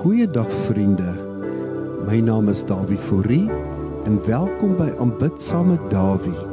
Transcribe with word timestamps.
Goeiedag 0.00 0.48
vriende. 0.64 1.10
My 2.08 2.20
naam 2.24 2.48
is 2.48 2.62
Dawie 2.64 2.96
Fourie 2.96 3.50
en 4.08 4.14
welkom 4.24 4.70
by 4.78 4.86
Aanbid 4.96 5.34
saam 5.44 5.66
met 5.74 5.82
Dawie. 5.92 6.44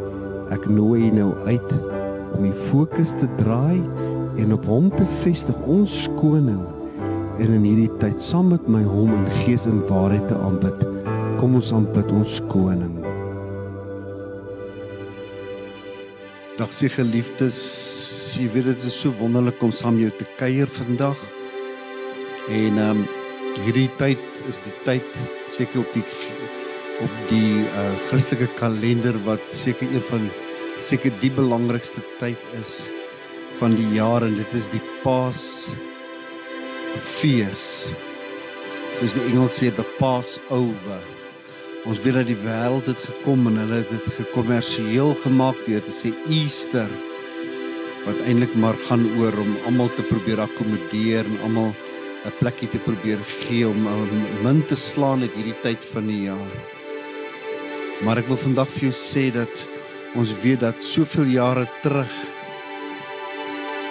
Ek 0.52 0.66
nooi 0.68 1.06
jou 1.06 1.14
nou 1.16 1.30
uit 1.48 1.70
om 2.36 2.42
die 2.44 2.66
fokus 2.68 3.14
te 3.16 3.30
draai 3.40 3.80
en 4.44 4.52
op 4.52 4.68
hom 4.68 4.90
te 4.92 5.06
vestig 5.22 5.56
ons 5.64 5.96
koning 6.18 6.60
en 7.40 7.54
in 7.56 7.64
hierdie 7.64 7.94
tyd 8.02 8.20
saam 8.20 8.50
met 8.52 8.68
my 8.68 8.82
hom 8.84 9.14
in 9.16 9.30
gees 9.46 9.64
en 9.72 9.80
waarheid 9.88 10.28
te 10.28 10.36
aanbid. 10.50 10.84
Kom 11.40 11.56
ons 11.56 11.72
aanbid 11.72 12.12
ons 12.18 12.42
koning. 12.52 12.98
Dag 16.60 16.76
se 16.76 16.92
geliefdes, 16.92 17.62
jy 18.36 18.50
weet 18.58 18.74
dit 18.74 18.90
is 18.92 19.00
so 19.06 19.16
wonderlik 19.24 19.64
om 19.64 19.72
saam 19.72 20.02
jou 20.04 20.12
te 20.20 20.28
kuier 20.36 20.68
vandag. 20.82 21.24
En 22.52 22.84
ehm 22.84 23.06
um, 23.06 23.08
hierdie 23.66 23.90
tyd 23.98 24.22
is 24.50 24.60
die 24.66 24.74
tyd 24.86 25.22
seker 25.54 25.82
op 25.82 25.96
die 25.96 26.06
op 27.06 27.18
die 27.30 27.64
uh, 27.68 27.90
Christelike 28.10 28.48
kalender 28.58 29.18
wat 29.26 29.44
seker 29.54 29.90
een 29.94 30.06
van 30.10 30.30
seker 30.82 31.14
die 31.22 31.32
belangrikste 31.34 32.02
tyd 32.22 32.42
is 32.58 32.80
van 33.60 33.74
die 33.78 33.88
jaar 33.96 34.26
en 34.26 34.38
dit 34.38 34.54
is 34.58 34.70
die 34.74 34.82
Paas 35.04 35.44
fees. 37.18 37.94
Soos 38.98 39.14
die 39.14 39.26
Engels 39.30 39.58
sê 39.60 39.70
the 39.74 39.86
Passover. 39.98 41.02
Ons 41.88 42.02
weet 42.04 42.18
dat 42.20 42.30
die 42.30 42.40
wêreld 42.42 42.90
het 42.90 43.02
gekom 43.06 43.46
en 43.50 43.60
hulle 43.62 43.82
het 43.84 43.92
dit 43.94 44.08
gekommersieel 44.18 45.14
gemaak 45.24 45.60
deur 45.68 45.84
te 45.86 45.94
sê 45.96 46.12
Easter 46.26 46.90
wat 48.08 48.20
eintlik 48.24 48.54
maar 48.56 48.78
gaan 48.88 49.04
oor 49.20 49.36
om 49.42 49.56
almal 49.68 49.90
te 49.98 50.06
probeer 50.08 50.40
akkommodeer 50.46 51.28
en 51.28 51.42
almal 51.48 51.74
'n 52.28 52.36
plekkie 52.40 52.68
te 52.68 52.80
probeer 52.84 53.20
gee 53.48 53.68
om 53.68 53.88
min 54.44 54.60
te 54.68 54.76
slaan 54.76 55.24
uit 55.24 55.36
hierdie 55.36 55.60
tyd 55.64 55.84
van 55.94 56.08
die 56.12 56.22
jaar. 56.28 56.56
Maar 58.04 58.20
ek 58.20 58.28
wil 58.28 58.40
vandag 58.42 58.70
vir 58.76 58.90
jou 58.90 58.96
sê 58.96 59.30
dat 59.32 59.54
ons 60.20 60.34
weet 60.44 60.60
dat 60.60 60.84
soveel 60.84 61.32
jare 61.32 61.66
terug 61.84 62.12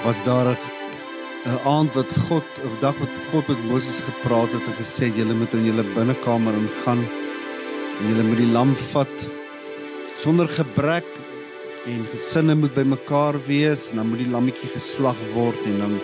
was 0.04 0.20
daar 0.24 0.52
'n 0.52 1.58
aand 1.64 1.94
wat 1.94 2.12
God, 2.28 2.48
'n 2.60 2.80
dag 2.80 2.96
wat 2.98 3.16
God 3.30 3.48
met 3.48 3.64
Moses 3.70 4.00
gepraat 4.00 4.52
het 4.52 4.66
en 4.68 4.76
gesê 4.82 5.08
julle 5.16 5.34
moet 5.34 5.54
in 5.54 5.64
julle 5.64 5.84
binnekamer 5.94 6.54
ingaan 6.54 7.02
en 7.98 8.08
julle 8.08 8.28
moet 8.28 8.42
die 8.44 8.52
lam 8.52 8.76
vat 8.92 9.16
sonder 10.14 10.48
gebrek 10.48 11.08
en 11.86 12.06
gesinne 12.12 12.54
moet 12.54 12.74
bymekaar 12.74 13.34
wees 13.46 13.90
en 13.90 13.96
dan 13.96 14.08
moet 14.08 14.18
die 14.18 14.30
lammetjie 14.30 14.70
geslag 14.74 15.16
word 15.34 15.60
en 15.64 15.78
dan 15.78 16.00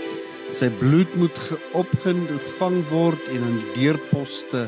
sy 0.53 0.69
bloed 0.81 1.13
moet 1.17 1.39
opgevang 1.79 2.79
word 2.91 3.29
en 3.33 3.45
aan 3.47 3.59
die 3.59 3.75
deurposte 3.79 4.67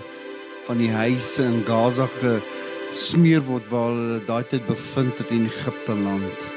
van 0.65 0.81
die 0.81 0.91
huise 0.93 1.45
in 1.45 1.61
Gaza 1.69 2.07
gesmeer 2.21 3.45
word 3.45 3.67
waar 3.73 3.93
hulle 3.93 4.21
daai 4.25 4.45
tyd 4.49 4.65
bevind 4.69 5.21
het 5.21 5.33
in 5.35 5.45
Egipte 5.51 5.97
land. 5.99 6.49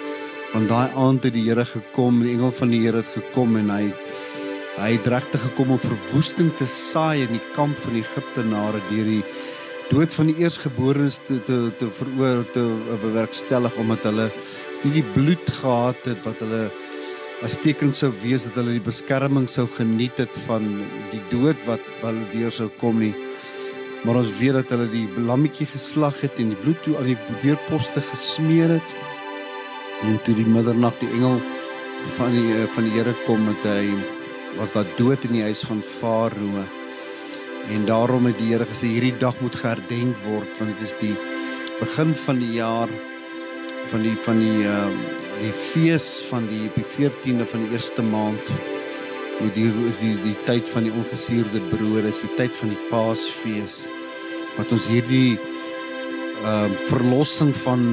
Want 0.53 0.71
daai 0.71 0.95
aand 0.95 1.27
het 1.27 1.35
die 1.35 1.43
Here 1.49 1.65
gekom, 1.67 2.21
die 2.23 2.37
engel 2.37 2.53
van 2.55 2.71
die 2.71 2.81
Here 2.85 3.03
het 3.03 3.11
gekom 3.17 3.59
en 3.59 3.71
hy 3.73 3.83
hy 4.77 4.91
het 4.93 5.07
regtig 5.09 5.41
gekom 5.41 5.71
om 5.73 5.79
verwoesting 5.81 6.51
te 6.59 6.67
saai 6.69 7.23
in 7.25 7.31
die 7.33 7.45
kamp 7.55 7.79
van 7.81 7.95
die 7.97 8.03
Egiptenare 8.05 8.81
deur 8.91 9.07
die 9.09 9.23
dood 9.89 10.13
van 10.13 10.29
die 10.29 10.35
eersgeborenes 10.43 11.17
te 11.25 11.39
te 11.47 11.57
te 11.79 11.89
veroor 11.99 12.43
te 12.53 12.65
bewerkstellig 13.01 13.73
omdat 13.81 14.05
hulle 14.05 14.27
nie 14.83 14.99
die 14.99 15.07
bloed 15.15 15.49
gehad 15.61 16.05
het 16.05 16.21
wat 16.27 16.43
hulle 16.45 16.67
as 17.45 17.57
teken 17.61 17.91
sou 17.93 18.09
wees 18.23 18.47
dat 18.47 18.55
hulle 18.57 18.77
die 18.79 18.85
beskerming 18.85 19.45
sou 19.51 19.67
geniet 19.77 20.17
het 20.17 20.33
van 20.47 20.65
die 21.11 21.21
dood 21.29 21.59
wat 21.67 21.83
hulle 22.01 22.25
deur 22.31 22.53
sou 22.53 22.69
kom 22.81 22.97
nie. 23.03 23.13
Maar 24.05 24.21
ons 24.23 24.31
weet 24.39 24.55
dat 24.57 24.71
hulle 24.73 24.87
die 24.89 25.05
lammetjie 25.27 25.67
geslag 25.69 26.17
het 26.23 26.39
en 26.41 26.53
die 26.53 26.61
bloed 26.63 26.81
toe 26.85 26.95
aan 26.97 27.11
die 27.11 27.37
deurposte 27.43 28.01
gesmeer 28.09 28.77
het. 28.77 28.89
En 30.07 30.17
toe 30.25 30.33
die 30.37 30.47
middernag 30.49 30.97
die 31.01 31.11
engel 31.17 31.37
van 32.17 32.33
die 32.33 32.55
eh, 32.55 32.65
van 32.73 32.89
die 32.89 32.95
Here 32.97 33.13
kom 33.25 33.45
met 33.45 33.65
hy 33.65 33.85
was 34.57 34.73
daar 34.73 34.89
dood 34.97 35.25
in 35.29 35.37
die 35.37 35.45
huis 35.45 35.61
van 35.65 35.83
Farao. 35.99 36.65
En 37.73 37.85
daarom 37.85 38.25
het 38.29 38.37
die 38.41 38.49
Here 38.53 38.65
gesê 38.65 38.89
hierdie 38.95 39.17
dag 39.21 39.37
moet 39.45 39.57
geherdenk 39.61 40.17
word 40.25 40.49
want 40.57 40.73
dit 40.73 40.89
is 40.89 40.97
die 41.01 41.13
begin 41.77 42.15
van 42.25 42.41
die 42.41 42.53
jaar 42.57 42.89
van 43.91 44.05
die 44.05 44.17
van 44.25 44.41
die 44.41 44.65
uh, 44.65 45.26
die 45.41 45.53
fees 45.53 46.07
van 46.29 46.47
die 46.49 46.65
op 46.69 46.77
die 46.77 46.85
14de 46.95 47.45
van 47.51 47.65
die 47.65 47.75
eerste 47.77 48.03
maand. 48.05 48.51
Hoe 49.37 49.49
die 49.53 49.67
is 49.87 49.99
die 50.01 50.15
die 50.23 50.35
tyd 50.47 50.65
van 50.73 50.87
die 50.87 50.93
ongesuurde 50.97 51.61
brood, 51.71 52.07
is 52.09 52.23
die 52.25 52.33
tyd 52.39 52.55
van 52.57 52.73
die 52.73 52.83
Paasfees 52.89 53.85
wat 54.57 54.71
ons 54.73 54.87
hierdie 54.89 55.37
ehm 55.37 56.71
uh, 56.73 56.79
verlossing 56.89 57.51
van 57.63 57.83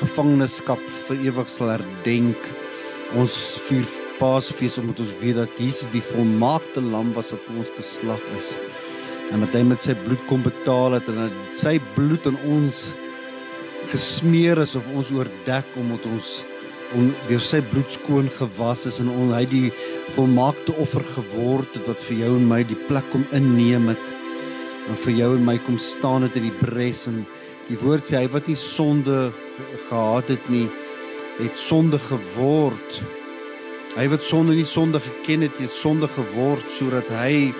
gevangenskap 0.00 0.80
vir 1.06 1.26
ewig 1.30 1.50
sal 1.52 1.74
herdenk. 1.74 2.48
Ons 3.20 3.36
vier 3.68 3.84
Paasfees 4.18 4.78
omdat 4.80 5.02
ons 5.04 5.14
weet 5.20 5.38
dat 5.40 5.60
Jesus 5.60 5.90
die 5.92 6.04
volmaakte 6.12 6.80
lam 6.84 7.12
was 7.16 7.32
wat 7.34 7.42
vir 7.48 7.60
ons 7.64 7.72
geslag 7.76 8.24
is. 8.38 8.54
En 9.32 9.44
dat 9.44 9.56
hy 9.56 9.64
met 9.66 9.84
sy 9.84 9.96
bloed 10.04 10.20
kom 10.28 10.44
betaal 10.44 10.98
het 10.98 11.08
en 11.12 11.24
dat 11.26 11.52
sy 11.52 11.78
bloed 11.96 12.28
aan 12.28 12.38
ons 12.48 12.86
gesmeer 13.92 14.60
is 14.62 14.76
of 14.78 14.86
ons 14.96 15.12
oordek 15.12 15.76
omdat 15.80 16.04
ons 16.08 16.36
om 16.94 17.10
deur 17.28 17.42
sy 17.42 17.60
bloed 17.72 17.90
skoon 17.90 18.28
gewas 18.38 18.84
is 18.90 19.00
en 19.02 19.10
on, 19.12 19.32
hy 19.34 19.44
die 19.50 19.70
volmaakte 20.14 20.74
offer 20.82 21.04
geword 21.14 21.72
het 21.78 21.88
wat 21.90 22.04
vir 22.08 22.24
jou 22.24 22.34
en 22.36 22.46
my 22.50 22.60
die 22.68 22.78
plek 22.88 23.08
kom 23.14 23.24
inneem 23.36 23.88
het 23.92 24.12
en 24.88 25.00
vir 25.06 25.16
jou 25.16 25.30
en 25.38 25.46
my 25.46 25.56
kom 25.64 25.78
staan 25.80 26.26
het 26.26 26.36
in 26.36 26.50
die 26.50 26.58
bres 26.60 27.06
en 27.10 27.24
die 27.70 27.78
woord 27.80 28.06
sê 28.06 28.20
hy 28.20 28.28
wat 28.34 28.50
nie 28.50 28.58
sonde 28.60 29.30
gehad 29.88 30.28
het 30.34 30.50
nie 30.52 30.66
het 31.38 31.58
sonde 31.58 31.98
geword. 31.98 33.00
Hy 33.94 34.06
wat 34.10 34.22
sonde 34.26 34.54
nie 34.54 34.66
sonde 34.66 35.00
geken 35.02 35.46
het 35.46 35.56
het 35.62 35.74
sonde 35.74 36.08
geword 36.14 36.66
sodat 36.76 37.08
hy 37.14 37.50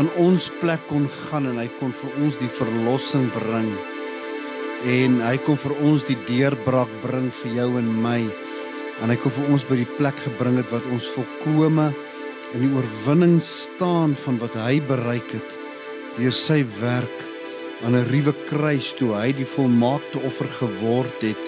in 0.00 0.08
ons 0.20 0.50
plek 0.60 0.80
kon 0.88 1.06
gaan 1.28 1.48
en 1.50 1.60
hy 1.60 1.68
kon 1.78 1.92
vir 2.02 2.20
ons 2.24 2.38
die 2.40 2.52
verlossing 2.60 3.28
bring 3.36 3.70
en 4.88 5.20
hy 5.22 5.36
kom 5.46 5.58
vir 5.60 5.74
ons 5.86 6.04
die 6.08 6.18
deurbraak 6.26 6.90
bring 7.02 7.28
vir 7.42 7.58
jou 7.58 7.68
en 7.78 7.90
my. 8.02 8.20
En 9.02 9.10
hy 9.10 9.16
kom 9.22 9.34
vir 9.34 9.52
ons 9.54 9.66
by 9.68 9.78
die 9.80 9.90
plek 9.98 10.18
gebring 10.24 10.58
het 10.60 10.70
wat 10.74 10.86
ons 10.94 11.08
volkome 11.14 11.90
in 12.52 12.64
die 12.66 12.72
oorwinning 12.76 13.38
staan 13.42 14.16
van 14.24 14.40
wat 14.42 14.56
hy 14.58 14.80
bereik 14.88 15.30
het 15.34 15.58
deur 16.18 16.34
sy 16.36 16.60
werk 16.80 17.18
aan 17.84 17.96
'n 17.96 18.08
ruwe 18.10 18.34
kruis 18.50 18.92
toe 18.98 19.14
hy 19.16 19.32
die 19.32 19.48
volmaakte 19.48 20.20
offer 20.28 20.48
geword 20.60 21.22
het 21.22 21.44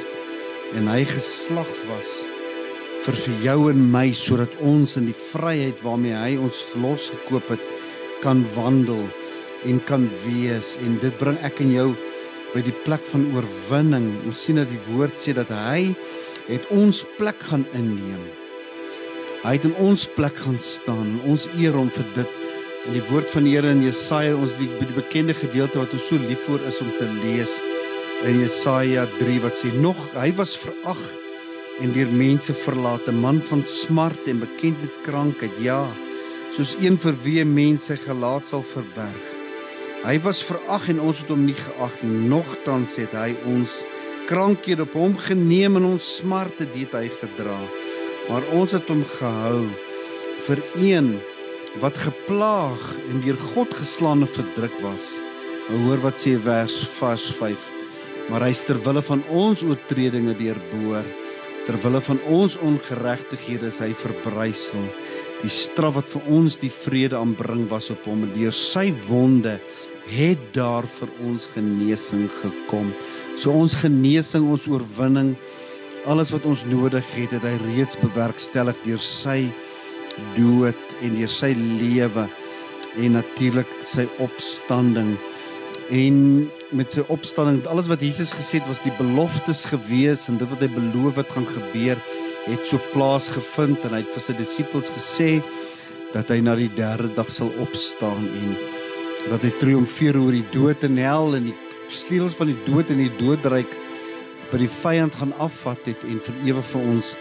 en 0.74 0.88
hy 0.88 1.04
geslag 1.04 1.68
was 1.90 2.24
vir 3.04 3.16
vir 3.24 3.34
jou 3.44 3.58
en 3.70 3.90
my 3.92 4.12
sodat 4.16 4.54
ons 4.64 4.96
in 4.96 5.06
die 5.12 5.20
vryheid 5.32 5.76
waarmee 5.84 6.16
hy 6.16 6.36
ons 6.40 6.62
verlos 6.72 7.10
gekoop 7.12 7.50
het 7.52 7.64
kan 8.24 8.40
wandel 8.56 9.04
en 9.68 9.80
kan 9.84 10.08
wees. 10.24 10.78
En 10.80 10.96
dit 11.02 11.18
bring 11.20 11.36
ek 11.44 11.60
en 11.60 11.72
jou 11.74 11.88
by 12.54 12.62
die 12.62 12.76
plek 12.86 13.02
van 13.10 13.26
oorwinning. 13.34 14.08
Ons 14.28 14.46
sien 14.46 14.60
dat 14.60 14.70
die 14.70 14.80
woord 14.88 15.18
sê 15.20 15.34
dat 15.36 15.50
hy 15.50 15.92
het 16.46 16.64
ons 16.74 17.02
plek 17.18 17.40
gaan 17.50 17.66
inneem. 17.74 18.22
Hy 19.44 19.58
het 19.58 19.66
in 19.68 19.76
ons 19.82 20.06
plek 20.16 20.38
gaan 20.40 20.58
staan. 20.62 21.18
Ons 21.28 21.48
eer 21.58 21.76
hom 21.76 21.90
vir 21.92 22.06
dit. 22.16 22.40
In 22.88 22.96
die 22.98 23.04
woord 23.10 23.28
van 23.32 23.46
die 23.46 23.54
Here 23.56 23.70
in 23.72 23.82
Jesaja, 23.84 24.36
ons 24.36 24.54
die, 24.60 24.68
die 24.80 24.96
bekende 24.96 25.36
gedeelte 25.36 25.80
wat 25.80 25.92
ons 25.96 26.08
so 26.08 26.20
lief 26.20 26.42
vir 26.48 26.64
is 26.68 26.80
om 26.84 26.90
te 26.98 27.08
lees 27.22 27.58
in 28.24 28.40
Jesaja 28.40 29.04
3 29.18 29.40
wat 29.42 29.58
sê 29.58 29.72
nog 29.74 29.98
hy 30.14 30.30
was 30.38 30.54
verag 30.56 31.00
en 31.82 31.92
deur 31.92 32.10
mense 32.14 32.54
verlate, 32.64 33.12
man 33.12 33.42
van 33.50 33.64
smart 33.66 34.28
en 34.30 34.40
bekend 34.44 34.80
met 34.80 35.00
krankheid. 35.08 35.60
Ja, 35.64 35.82
soos 36.56 36.76
een 36.80 37.00
vir 37.02 37.18
wie 37.26 37.44
mense 37.44 37.98
gelaat 38.06 38.46
sal 38.48 38.62
verberg. 38.74 39.33
Hy 40.04 40.18
was 40.20 40.42
verag 40.44 40.90
en 40.92 40.98
ons 41.00 41.22
het 41.22 41.30
hom 41.32 41.46
nie 41.46 41.56
geag 41.56 41.94
nie. 42.04 42.26
Nogtans 42.28 42.98
het 43.00 43.14
hy 43.16 43.30
ons 43.48 43.78
krankhede 44.28 44.84
op 44.84 44.92
hom 44.98 45.14
geneem 45.16 45.78
en 45.80 45.86
ons 45.94 46.08
smarte 46.18 46.66
dit 46.74 46.90
hy 46.92 47.06
gedra. 47.22 47.56
Maar 48.28 48.44
ons 48.52 48.74
het 48.76 48.84
hom 48.92 49.00
gehou 49.14 49.62
vir 50.44 50.60
een 50.76 51.08
wat 51.80 51.96
geplaag 52.04 52.82
en 53.08 53.22
deur 53.24 53.40
God 53.54 53.72
geslaan 53.78 54.26
en 54.26 54.32
verdruk 54.34 54.76
was. 54.84 55.14
Nou 55.70 55.80
hoor 55.86 56.04
wat 56.04 56.20
sê 56.20 56.34
vers 56.36 56.82
vers 56.98 57.24
5. 57.40 57.64
Maar 58.28 58.44
hy 58.44 58.52
ter 58.60 58.80
wille 58.84 59.00
van 59.08 59.24
ons 59.32 59.64
oortredinge 59.64 60.36
deurboor, 60.36 61.08
ter 61.64 61.80
wille 61.80 62.02
van 62.04 62.20
ons 62.28 62.58
ongeregtighede 62.60 63.72
is 63.72 63.80
hy 63.80 63.94
verbrysel. 64.04 64.84
Die 65.40 65.52
straf 65.52 65.96
wat 65.96 66.12
vir 66.12 66.28
ons 66.36 66.60
die 66.60 66.72
vrede 66.84 67.16
aanbring 67.16 67.64
was 67.72 67.88
op 67.92 68.04
hom 68.04 68.28
en 68.28 68.36
deur 68.36 68.52
sy 68.52 68.90
wonde 69.08 69.56
het 70.08 70.40
daar 70.52 70.86
vir 70.98 71.10
ons 71.24 71.46
genesing 71.54 72.28
gekom. 72.42 72.92
So 73.40 73.54
ons 73.54 73.76
genesing, 73.80 74.46
ons 74.50 74.66
oorwinning, 74.68 75.34
alles 76.06 76.32
wat 76.34 76.44
ons 76.48 76.64
nodig 76.68 77.06
het, 77.16 77.32
het 77.32 77.44
hy 77.46 77.54
reeds 77.64 77.98
bewerkstellig 78.02 78.76
deur 78.84 79.00
sy 79.00 79.46
dood 80.36 80.96
en 81.02 81.16
deur 81.18 81.32
sy 81.32 81.54
lewe 81.56 82.26
en 83.00 83.16
natuurlik 83.16 83.70
sy 83.88 84.04
opstanding. 84.22 85.14
En 85.92 86.18
met 86.76 86.92
sy 86.94 87.04
opstanding, 87.12 87.64
alles 87.68 87.88
wat 87.90 88.04
Jesus 88.04 88.32
gesê 88.36 88.60
het 88.60 88.68
was 88.70 88.84
die 88.84 88.94
beloftes 88.98 89.64
gewees 89.68 90.28
en 90.30 90.38
dit 90.40 90.48
wat 90.52 90.62
hy 90.64 90.70
beloof 90.76 91.18
het 91.20 91.32
gaan 91.34 91.48
gebeur, 91.48 92.00
het 92.44 92.68
so 92.68 92.80
plaasgevind 92.92 93.84
en 93.86 93.96
hy 93.96 94.02
het 94.04 94.14
vir 94.14 94.24
sy 94.26 94.36
disippels 94.36 94.92
gesê 94.92 95.28
dat 96.14 96.28
hy 96.30 96.38
na 96.44 96.54
die 96.58 96.70
derde 96.76 97.10
dag 97.16 97.30
sal 97.32 97.50
opstaan 97.64 98.28
en 98.28 98.56
dat 99.30 99.44
hy 99.44 99.52
triomfeer 99.60 100.18
oor 100.20 100.34
die 100.34 100.46
dood 100.52 100.84
en 100.84 100.98
hel 101.00 101.36
en 101.38 101.48
die 101.48 101.56
sleutels 101.92 102.36
van 102.38 102.50
die 102.50 102.58
dood 102.66 102.90
en 102.92 103.00
die 103.00 103.12
doodryk 103.20 103.70
by 104.50 104.60
die 104.60 104.70
vyand 104.80 105.16
gaan 105.16 105.32
afvat 105.42 105.88
het 105.88 106.04
en 106.06 106.20
vir 106.26 106.42
ewig 106.50 106.68
vir 106.72 106.90
ons 106.92 107.14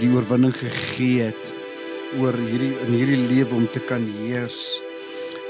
die 0.00 0.10
oorwinning 0.12 0.54
gegee 0.54 1.30
het 1.30 1.48
oor 2.20 2.36
hierdie 2.36 2.74
in 2.84 2.94
hierdie 2.94 3.22
lewe 3.30 3.56
om 3.56 3.66
te 3.72 3.82
kan 3.86 4.04
heers. 4.20 4.60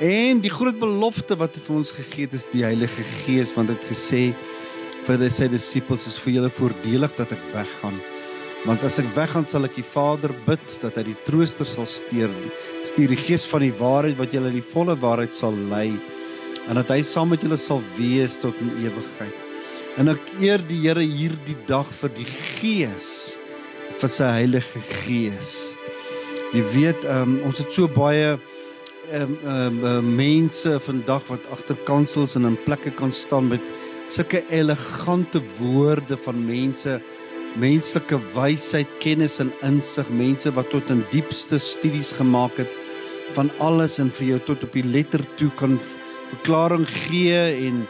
En 0.01 0.41
die 0.45 0.53
groot 0.53 0.79
belofte 0.81 1.37
wat 1.41 1.57
hy 1.57 1.65
vir 1.67 1.77
ons 1.81 1.93
gegee 1.97 2.29
het 2.29 2.39
is 2.39 2.49
die 2.53 2.65
Heilige 2.65 3.05
Gees 3.25 3.53
want 3.57 3.73
het 3.73 3.85
gesê 3.91 4.31
vir 5.07 5.27
sy 5.33 5.49
disippels 5.51 6.07
is 6.09 6.19
vir 6.23 6.39
julle 6.39 6.55
voordelig 6.55 7.17
dat 7.19 7.35
ek 7.35 7.45
weggaan. 7.55 7.99
Want 8.69 8.83
as 8.85 8.99
ek 9.01 9.09
weggaan 9.17 9.47
sal 9.49 9.65
ek 9.65 9.79
die 9.79 9.87
Vader 9.87 10.35
bid 10.45 10.75
dat 10.83 10.99
hy 11.01 11.07
die 11.07 11.21
trooster 11.25 11.65
sal 11.69 11.87
stuur, 11.89 12.33
stuur 12.85 13.15
die 13.15 13.21
Gees 13.23 13.47
van 13.49 13.65
die 13.65 13.73
waarheid 13.73 14.19
wat 14.19 14.35
julle 14.37 14.51
in 14.53 14.59
die 14.59 14.71
volle 14.73 14.97
waarheid 15.01 15.33
sal 15.37 15.57
lei 15.71 15.95
en 16.69 16.77
dat 16.77 16.91
hy 16.93 17.01
saam 17.07 17.33
met 17.33 17.41
julle 17.41 17.57
sal 17.59 17.81
wees 17.97 18.37
tot 18.43 18.59
in 18.61 18.69
ewigheid. 18.85 19.37
En 19.99 20.13
ek 20.13 20.21
eer 20.45 20.61
die 20.69 20.77
Here 20.83 21.03
hierdie 21.03 21.57
dag 21.67 21.89
vir 22.03 22.13
die 22.19 22.29
Gees 22.61 23.09
vir 24.01 24.13
sy 24.13 24.29
Heilige 24.37 24.83
Gees. 25.01 25.73
Jy 26.53 26.63
weet, 26.75 27.05
um, 27.09 27.39
ons 27.49 27.63
het 27.63 27.73
so 27.73 27.89
baie 27.91 28.37
ehm 29.11 29.33
um, 29.51 29.79
um, 29.89 30.11
mense 30.15 30.77
vandag 30.85 31.25
wat 31.33 31.47
agter 31.57 31.79
kansels 31.89 32.37
en 32.39 32.47
in 32.47 32.59
plekke 32.67 32.93
kan 32.95 33.11
staan 33.11 33.49
met 33.51 33.65
sulke 34.11 34.45
elegante 34.55 35.41
woorde 35.59 36.19
van 36.27 36.45
mense 36.47 37.01
menslike 37.59 38.19
wysheid, 38.35 38.91
kennis 39.03 39.41
en 39.43 39.51
insig, 39.67 40.09
mense 40.11 40.51
wat 40.55 40.71
tot 40.71 40.91
in 40.93 41.03
diepste 41.11 41.59
studies 41.59 42.13
gemaak 42.15 42.61
het 42.61 42.71
van 43.35 43.51
alles 43.63 43.99
en 44.03 44.11
vir 44.11 44.35
jou 44.35 44.39
tot 44.51 44.67
op 44.67 44.77
die 44.77 44.87
letter 44.87 45.25
toe 45.39 45.51
kan 45.59 45.79
verklaring 46.31 46.87
gee 47.07 47.41
en 47.67 47.83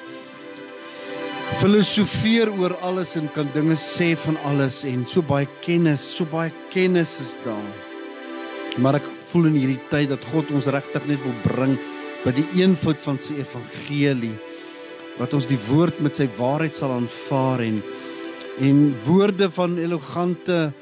filosofeer 1.61 2.53
oor 2.57 2.77
alles 2.87 3.17
en 3.19 3.29
kan 3.35 3.49
dinge 3.55 3.77
sê 3.77 4.13
van 4.25 4.39
alles 4.49 4.83
en 4.89 5.05
so 5.05 5.21
baie 5.21 5.49
kennis, 5.65 6.05
so 6.17 6.25
baie 6.25 6.53
kennis 6.73 7.19
is 7.21 7.35
daar. 7.45 7.73
Maar 8.79 9.01
ek 9.01 9.09
voel 9.31 9.51
in 9.51 9.59
hierdie 9.59 9.81
tyd 9.91 10.13
dat 10.13 10.25
God 10.33 10.53
ons 10.55 10.71
regtig 10.71 11.09
net 11.11 11.21
wil 11.25 11.37
bring 11.45 11.75
by 12.25 12.33
die 12.37 12.47
eenvoud 12.61 13.01
van 13.03 13.19
sy 13.21 13.41
evangelie 13.41 14.37
wat 15.19 15.35
ons 15.37 15.49
die 15.51 15.59
woord 15.69 16.01
met 16.05 16.17
sy 16.17 16.29
waarheid 16.39 16.77
sal 16.77 16.95
aanvaar 16.95 17.65
en 17.65 17.81
en 18.59 18.95
woorde 19.05 19.51
van 19.51 19.79
elegante 19.79 20.73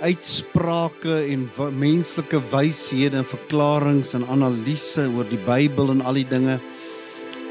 uitsprake 0.00 1.24
en 1.32 1.48
menslike 1.78 2.40
wyshede 2.52 3.16
en 3.16 3.24
verklaringe 3.24 4.14
en 4.14 4.28
analise 4.28 5.08
oor 5.08 5.24
die 5.30 5.40
Bybel 5.46 5.90
en 5.90 6.02
al 6.02 6.20
die 6.20 6.28
dinge 6.28 6.60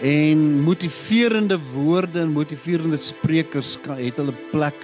en 0.06 0.62
motiverende 0.62 1.58
woorde 1.74 2.22
en 2.22 2.36
motiverende 2.36 2.98
sprekers 2.98 3.78
het 3.98 4.20
hulle 4.22 4.36
plek 4.52 4.78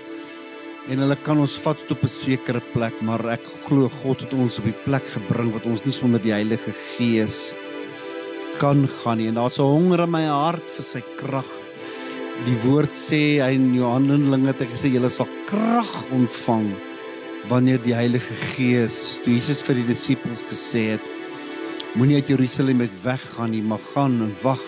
en 0.89 1.01
hulle 1.03 1.17
kan 1.25 1.39
ons 1.41 1.59
vat 1.61 1.77
tot 1.85 1.97
op 1.97 2.03
'n 2.03 2.09
sekere 2.09 2.61
plek, 2.73 3.01
maar 3.01 3.21
ek 3.29 3.43
glo 3.67 3.89
God 4.01 4.21
het 4.21 4.33
ons 4.33 4.57
op 4.59 4.65
die 4.65 4.81
plek 4.85 5.05
gebring 5.13 5.53
wat 5.53 5.65
ons 5.65 5.85
nie 5.85 5.93
sonder 5.93 6.21
die 6.21 6.33
Heilige 6.33 6.73
Gees 6.97 7.53
kan 8.57 8.87
gaan 8.87 9.17
nie. 9.17 9.27
En 9.27 9.35
daar's 9.35 9.59
'n 9.59 9.63
honger 9.63 10.03
in 10.03 10.11
my 10.11 10.25
hart 10.25 10.67
vir 10.75 10.83
sy 10.83 11.01
krag. 11.17 11.60
Die 12.41 12.55
woord 12.63 12.95
sê 12.97 13.37
hy 13.37 13.51
in 13.53 13.67
Johannelinge 13.77 14.49
het 14.49 14.63
hy 14.63 14.67
gesê 14.71 14.89
julle 14.89 15.11
sal 15.13 15.29
krag 15.45 15.91
ontvang 16.15 16.71
wanneer 17.51 17.77
die 17.83 17.93
Heilige 17.93 18.33
Gees, 18.55 19.21
toe 19.21 19.35
Jesus 19.35 19.61
vir 19.65 19.77
die 19.77 19.85
disippels 19.91 20.41
gesê 20.49 20.95
het, 20.95 21.05
moenie 21.93 22.17
uit 22.17 22.31
Jerusalem 22.33 22.81
met 22.81 22.95
weggaan 23.03 23.53
nie, 23.53 23.61
maar 23.61 23.81
gaan 23.91 24.17
en 24.25 24.33
wag 24.41 24.63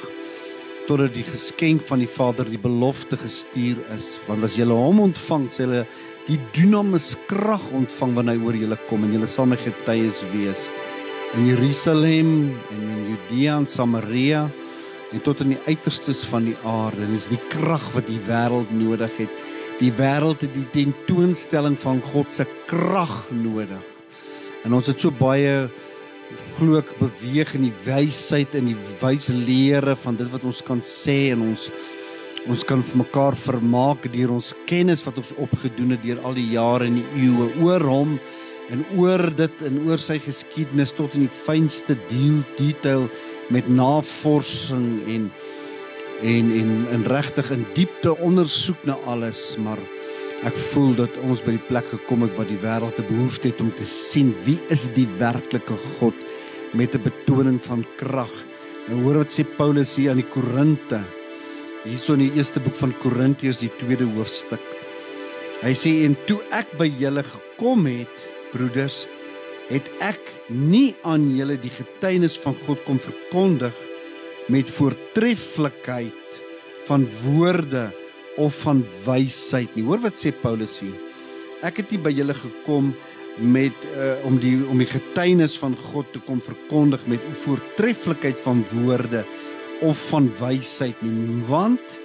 totdat 0.85 1.15
die 1.15 1.25
geskenk 1.25 1.81
van 1.87 2.03
die 2.03 2.09
Vader 2.09 2.45
die 2.45 2.61
belofte 2.61 3.17
gestuur 3.17 3.81
is. 3.95 4.17
Want 4.27 4.45
as 4.45 4.57
julle 4.59 4.77
hom 4.77 5.01
ontvang 5.07 5.49
sê 5.49 5.65
hulle 5.65 5.85
die 6.27 6.37
dunamis 6.53 7.13
krag 7.25 7.63
ontvang 7.73 8.17
wanneer 8.19 8.37
hy 8.37 8.45
oor 8.51 8.63
julle 8.67 8.81
kom 8.85 9.07
en 9.07 9.17
julle 9.17 9.29
sal 9.31 9.49
my 9.49 9.57
getuies 9.63 10.21
wees 10.35 10.69
in 11.33 11.49
Jerusalem 11.49 12.35
en 12.69 12.83
in 12.85 13.07
Judea 13.15 13.57
en 13.57 13.65
Samaria 13.67 14.45
en 15.13 15.21
tot 15.25 15.43
in 15.45 15.53
die 15.53 15.61
uiterstes 15.67 16.23
van 16.29 16.47
die 16.49 16.57
aarde. 16.65 17.05
En 17.05 17.13
dis 17.13 17.29
die 17.31 17.41
krag 17.51 17.85
wat 17.93 18.09
die 18.09 18.21
wêreld 18.27 18.71
nodig 18.73 19.13
het. 19.21 19.41
Die 19.79 19.91
wêreld 19.97 20.41
het 20.45 20.53
die 20.55 20.67
tentoonstelling 20.73 21.77
van 21.79 22.01
God 22.13 22.33
se 22.33 22.47
krag 22.69 23.23
nodig. 23.33 23.81
En 24.63 24.73
ons 24.73 24.87
het 24.89 25.01
so 25.01 25.13
baie 25.13 25.67
glo 26.57 26.77
ek 26.79 26.93
beweeg 26.99 27.53
in 27.57 27.67
die 27.67 27.75
wysheid 27.85 28.55
en 28.57 28.69
die 28.71 28.77
wyse 29.01 29.33
lere 29.35 29.95
van 30.05 30.17
dit 30.17 30.29
wat 30.33 30.45
ons 30.47 30.61
kan 30.65 30.81
sê 30.85 31.33
en 31.33 31.43
ons 31.49 31.67
ons 32.51 32.63
kan 32.67 32.81
vir 32.83 32.99
mekaar 32.99 33.37
vermaak 33.39 34.07
deur 34.11 34.33
ons 34.35 34.49
kennis 34.67 35.03
wat 35.05 35.19
ons 35.21 35.31
opgedoen 35.39 35.93
het 35.95 36.01
deur 36.03 36.19
al 36.27 36.35
die 36.35 36.49
jare 36.51 36.89
en 36.89 36.97
die 36.99 37.25
eeue 37.25 37.47
oor 37.63 37.85
hom 37.87 38.17
en 38.73 38.83
oor 38.99 39.29
dit 39.37 39.63
en 39.67 39.79
oor 39.87 40.01
sy 40.01 40.17
geskiedenis 40.23 40.95
tot 40.97 41.15
in 41.15 41.27
die 41.27 41.37
fynste 41.43 41.95
deel 42.09 42.41
detail 42.57 43.07
met 43.49 43.67
navorsing 43.67 45.07
en 45.07 45.31
en 46.23 46.51
en 46.59 46.71
in 46.93 47.03
regtig 47.07 47.51
in 47.51 47.65
diepte 47.73 48.17
ondersoek 48.17 48.85
na 48.85 48.95
alles 49.05 49.55
maar 49.57 49.79
ek 50.43 50.55
voel 50.71 50.93
dat 50.95 51.17
ons 51.23 51.41
by 51.43 51.55
die 51.55 51.67
plek 51.67 51.87
gekom 51.91 52.23
het 52.27 52.35
wat 52.37 52.47
die 52.51 52.59
wêreld 52.63 52.95
te 52.95 53.05
behoefte 53.07 53.51
het 53.51 53.61
om 53.63 53.71
te 53.75 53.87
sien 53.87 54.33
wie 54.45 54.59
is 54.69 54.89
die 54.95 55.07
werklike 55.19 55.77
God 55.97 56.15
met 56.73 56.95
'n 56.95 57.03
betoning 57.03 57.59
van 57.61 57.85
krag. 57.97 58.33
Nou 58.87 59.01
hoor 59.03 59.23
wat 59.23 59.31
sê 59.31 59.45
Paulus 59.57 59.95
hier 59.95 60.11
aan 60.11 60.21
die 60.21 60.31
Korinte. 60.33 61.01
Hierso 61.83 62.13
in 62.13 62.19
die 62.19 62.35
eerste 62.35 62.59
boek 62.59 62.75
van 62.75 62.93
Korintiërs, 62.99 63.59
die 63.59 63.71
tweede 63.77 64.05
hoofstuk. 64.15 64.61
Hy 65.61 65.73
sê 65.73 66.05
en 66.05 66.17
toe 66.27 66.39
ek 66.51 66.67
by 66.77 66.87
julle 66.99 67.23
gekom 67.23 67.85
het, 67.85 68.15
broeders, 68.51 69.07
het 69.73 69.89
ek 70.03 70.21
nie 70.49 70.93
aan 71.07 71.31
julle 71.37 71.57
die 71.61 71.71
getuienis 71.73 72.37
van 72.43 72.55
God 72.67 72.81
kom 72.87 72.99
verkondig 73.01 73.75
met 74.51 74.69
voortreffelikheid 74.69 76.39
van 76.87 77.07
woorde 77.23 77.87
of 78.41 78.55
van 78.65 78.83
wysheid 79.05 79.75
nie. 79.75 79.85
Hoor 79.87 80.01
wat 80.03 80.19
sê 80.19 80.33
Paulus 80.35 80.79
hier. 80.83 80.95
Ek 81.63 81.79
het 81.79 81.93
nie 81.93 82.01
by 82.01 82.11
julle 82.11 82.35
gekom 82.35 82.91
met 83.37 83.85
uh, 83.97 84.19
om 84.27 84.37
die 84.41 84.55
om 84.69 84.77
die 84.77 84.89
getuienis 84.89 85.55
van 85.57 85.75
God 85.89 86.09
te 86.13 86.21
kom 86.27 86.41
verkondig 86.43 87.05
met 87.09 87.23
voortreffelikheid 87.45 88.39
van 88.45 88.61
woorde 88.73 89.23
of 89.81 89.97
van 90.11 90.29
wysheid 90.39 90.99
nie 91.01 91.41
want 91.49 91.99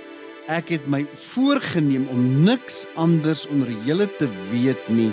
ek 0.48 0.72
het 0.72 0.86
my 0.88 1.02
voorgenem 1.34 2.06
om 2.08 2.22
niks 2.46 2.86
anders 2.96 3.44
onder 3.52 3.68
julle 3.84 4.08
te 4.16 4.28
weet 4.52 4.88
nie 4.88 5.10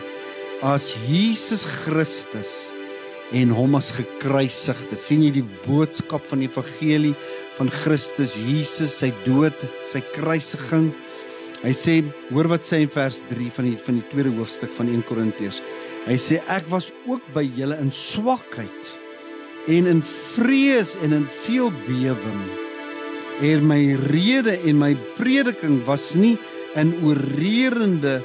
as 0.66 0.96
Jesus 1.06 1.62
Christus 1.84 2.74
en 3.36 3.52
hom 3.54 3.78
as 3.78 3.92
gekruisigde. 3.94 4.98
sien 4.98 5.22
jy 5.22 5.32
die 5.38 5.48
boodskap 5.66 6.26
van 6.32 6.42
die 6.42 6.50
evangelie 6.50 7.14
van 7.60 7.70
Christus 7.84 8.34
Jesus 8.40 8.98
sy 8.98 9.12
dood 9.28 9.58
sy 9.92 10.02
kruisiging? 10.16 10.90
Hy 11.62 11.74
sê 11.78 12.00
hoor 12.32 12.50
wat 12.50 12.66
sê 12.66 12.82
in 12.84 12.92
vers 12.94 13.20
3 13.30 13.52
van 13.58 13.70
die 13.70 13.78
van 13.86 14.00
die 14.00 14.10
tweede 14.10 14.34
hoofstuk 14.38 14.74
van 14.78 14.90
1 14.90 15.06
Korintiërs. 15.10 15.62
Hy 16.10 16.18
sê 16.22 16.42
ek 16.54 16.68
was 16.74 16.92
ook 17.06 17.24
by 17.38 17.46
julle 17.46 17.78
in 17.82 17.94
swakheid 17.94 18.94
en 19.70 19.90
in 19.90 20.02
vrees 20.34 20.94
en 21.06 21.14
in 21.22 21.26
veel 21.46 21.72
bewering. 21.86 22.44
En 23.46 23.66
my 23.70 23.82
rede 24.10 24.58
en 24.66 24.80
my 24.82 24.94
prediking 25.18 25.82
was 25.86 26.14
nie 26.18 26.38
in 26.78 26.94
oorreerende 27.06 28.22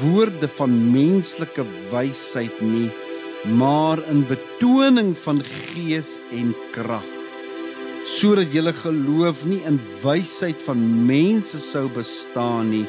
woorde 0.00 0.48
van 0.58 0.74
menslike 0.92 1.64
wysheid 1.90 2.60
nie, 2.60 2.90
maar 3.58 4.02
in 4.10 4.24
betoning 4.30 5.14
van 5.24 5.42
gees 5.72 6.16
en 6.32 6.54
krag. 6.74 7.06
Sodat 8.06 8.50
julle 8.54 8.72
geloof 8.74 9.44
nie 9.46 9.60
in 9.66 9.78
wysheid 10.02 10.58
van 10.66 10.82
mense 11.06 11.58
sou 11.62 11.88
bestaan 11.92 12.70
nie 12.74 12.86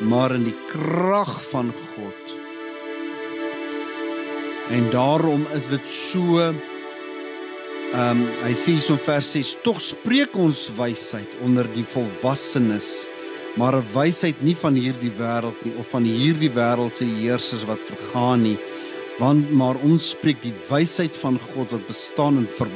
maar 0.00 0.34
in 0.34 0.44
die 0.44 0.56
krag 0.66 1.32
van 1.50 1.72
God. 1.94 2.34
En 4.70 4.90
daarom 4.90 5.46
is 5.54 5.68
dit 5.68 5.86
so 5.86 6.40
ehm 6.40 6.60
um, 7.92 8.22
hy 8.40 8.54
sê 8.56 8.78
so 8.80 8.96
vers 8.96 9.26
6 9.34 9.56
tog 9.66 9.80
spreek 9.84 10.36
ons 10.40 10.64
wysheid 10.78 11.28
onder 11.44 11.66
die 11.74 11.84
volwassenes 11.92 13.04
maar 13.56 13.76
'n 13.76 13.92
wysheid 13.92 14.42
nie 14.42 14.56
van 14.56 14.74
hierdie 14.74 15.12
wêreld 15.18 15.64
nie 15.64 15.74
of 15.78 15.88
van 15.90 16.02
hierdie 16.02 16.50
wêreld 16.50 16.94
se 16.96 17.04
heersers 17.04 17.64
wat 17.64 17.80
vergaan 17.80 18.42
nie. 18.42 18.58
Want 19.18 19.50
maar 19.52 19.76
ons 19.76 20.08
spreek 20.10 20.42
die 20.42 20.54
wysheid 20.68 21.16
van 21.16 21.38
God 21.38 21.70
wat 21.70 21.86
bestaan 21.86 22.36
in 22.36 22.46
ver, 22.46 22.68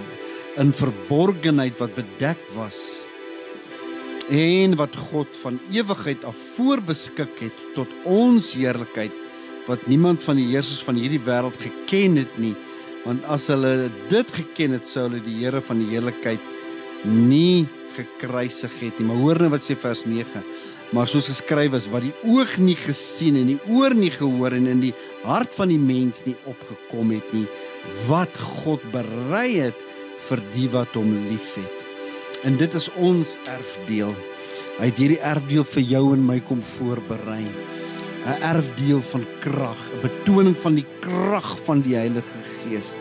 in 0.56 0.72
verborgenheid 0.72 1.78
wat 1.78 1.94
bedek 1.94 2.38
was. 2.54 3.04
En 4.28 4.76
wat 4.76 4.96
God 4.96 5.28
van 5.42 5.60
ewigheid 5.70 6.24
af 6.24 6.36
voorbeskik 6.56 7.40
het 7.40 7.56
tot 7.74 7.88
ons 8.04 8.54
heerlikheid 8.54 9.12
wat 9.66 9.86
niemand 9.86 10.22
van 10.22 10.36
die 10.36 10.46
heersers 10.46 10.82
van 10.82 10.94
hierdie 10.94 11.22
wêreld 11.24 11.56
geken 11.56 12.16
het 12.16 12.38
nie. 12.38 12.54
Want 13.04 13.24
as 13.24 13.46
hulle 13.48 13.90
dit 14.10 14.30
geken 14.30 14.76
het 14.76 14.86
sou 14.88 15.08
hulle 15.08 15.22
die 15.22 15.38
Here 15.40 15.60
van 15.60 15.78
die 15.78 15.88
heerlikheid 15.94 16.42
nie 17.04 17.66
gekruisig 17.96 18.72
het 18.80 18.98
nie. 18.98 19.08
Maar 19.08 19.22
hoor 19.24 19.42
nou 19.44 19.50
wat 19.56 19.66
sê 19.66 19.76
vers 19.80 20.04
9 20.06 20.44
maar 20.94 21.08
soos 21.10 21.26
geskryf 21.26 21.74
is 21.74 21.88
wat 21.90 22.04
die 22.04 22.14
oog 22.30 22.52
nie 22.62 22.76
gesien 22.78 23.38
en 23.40 23.48
die 23.50 23.58
oor 23.74 23.94
nie 23.96 24.12
gehoor 24.14 24.54
en 24.54 24.68
in 24.70 24.82
die 24.84 24.92
hart 25.24 25.50
van 25.56 25.72
die 25.72 25.80
mens 25.82 26.22
nie 26.28 26.36
opgekom 26.46 27.10
het 27.14 27.32
nie 27.34 27.46
wat 28.06 28.38
God 28.62 28.82
berei 28.92 29.48
het 29.66 29.82
vir 30.28 30.42
die 30.54 30.66
wat 30.72 30.94
hom 30.98 31.12
liefhet. 31.28 31.82
En 32.46 32.56
dit 32.58 32.72
is 32.74 32.88
ons 32.98 33.36
erfdeel. 33.50 34.10
Hy 34.78 34.88
het 34.90 34.98
hierdie 34.98 35.22
erfdeel 35.22 35.66
vir 35.70 35.84
jou 35.86 36.02
en 36.14 36.24
my 36.26 36.40
kom 36.48 36.62
voorberei. 36.76 37.44
'n 38.26 38.42
Erfdeel 38.42 39.00
van 39.12 39.24
krag, 39.40 39.78
'n 39.94 40.02
betoning 40.02 40.56
van 40.62 40.74
die 40.74 40.86
krag 41.00 41.58
van 41.66 41.82
die 41.82 41.94
Heilige 41.94 42.40
Gees, 42.58 42.94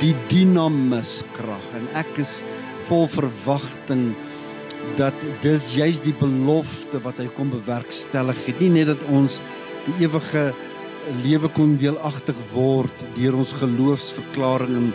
die 0.00 0.14
dinamus 0.28 1.22
krag. 1.36 1.66
En 1.76 1.88
ek 1.92 2.18
is 2.18 2.40
vol 2.88 3.06
verwagting 3.06 4.16
dat 4.98 5.16
dis 5.44 5.70
juis 5.76 6.00
die 6.04 6.14
belofte 6.18 7.00
wat 7.04 7.20
hy 7.22 7.28
kom 7.36 7.52
bewerkstellig 7.52 8.38
het. 8.46 8.60
Nie 8.60 8.72
net 8.80 8.92
dat 8.92 9.06
ons 9.12 9.40
die 9.86 10.04
ewige 10.06 10.50
lewe 11.22 11.48
kon 11.56 11.76
deelagtig 11.80 12.38
word 12.52 13.06
deur 13.16 13.40
ons 13.42 13.54
geloofsverklaring 13.58 14.76
en 14.78 14.92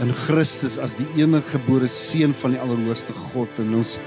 in 0.00 0.12
Christus 0.24 0.78
as 0.80 0.94
die 0.96 1.06
enige 1.20 1.58
gebore 1.58 1.88
seun 1.92 2.32
van 2.40 2.54
die 2.54 2.60
allerhoogste 2.62 3.14
God 3.32 3.60
en 3.60 3.74
ons 3.82 3.98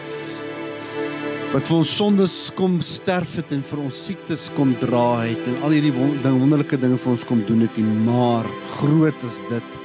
wat 1.54 1.68
vir 1.70 1.78
ons 1.78 1.94
sondes 2.00 2.36
kom 2.58 2.80
sterf 2.84 3.38
het 3.40 3.54
en 3.56 3.62
vir 3.64 3.84
ons 3.86 4.02
siektes 4.08 4.50
kom 4.58 4.74
dra 4.82 5.22
het 5.22 5.46
en 5.48 5.62
al 5.64 5.78
hierdie 5.78 5.94
ding 6.26 6.40
wonderlike 6.42 6.80
dinge 6.82 6.98
vir 7.00 7.14
ons 7.14 7.28
kom 7.30 7.46
doen 7.48 7.64
het 7.68 7.78
nie 7.78 8.00
maar 8.10 8.50
groot 8.80 9.28
is 9.30 9.38
dit 9.52 9.76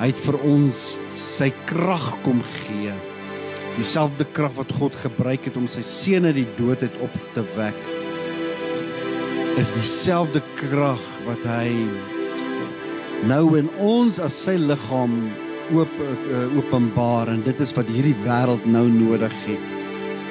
hy 0.00 0.08
het 0.10 0.22
vir 0.24 0.40
ons 0.48 0.86
sy 1.12 1.52
krag 1.68 2.08
kom 2.24 2.40
gee 2.64 2.96
dieselfde 3.76 4.24
krag 4.36 4.54
wat 4.58 4.72
God 4.78 4.96
gebruik 4.96 5.44
het 5.48 5.56
om 5.56 5.66
sy 5.70 5.82
seun 5.82 6.24
uit 6.30 6.36
die 6.42 6.50
dood 6.58 6.82
uit 6.82 6.98
op 7.02 7.14
te 7.34 7.44
wek 7.56 7.78
is 9.60 9.70
dieselfde 9.70 10.40
krag 10.58 11.02
wat 11.28 11.42
hy 11.46 11.70
nou 13.30 13.54
in 13.58 13.68
ons 13.78 14.18
as 14.22 14.34
sy 14.34 14.56
liggaam 14.58 15.14
oop 15.72 15.92
uh, 16.02 16.48
openbaar 16.58 17.30
en 17.32 17.44
dit 17.46 17.60
is 17.62 17.72
wat 17.76 17.88
hierdie 17.88 18.16
wêreld 18.24 18.66
nou 18.68 18.84
nodig 18.90 19.32
het. 19.46 19.68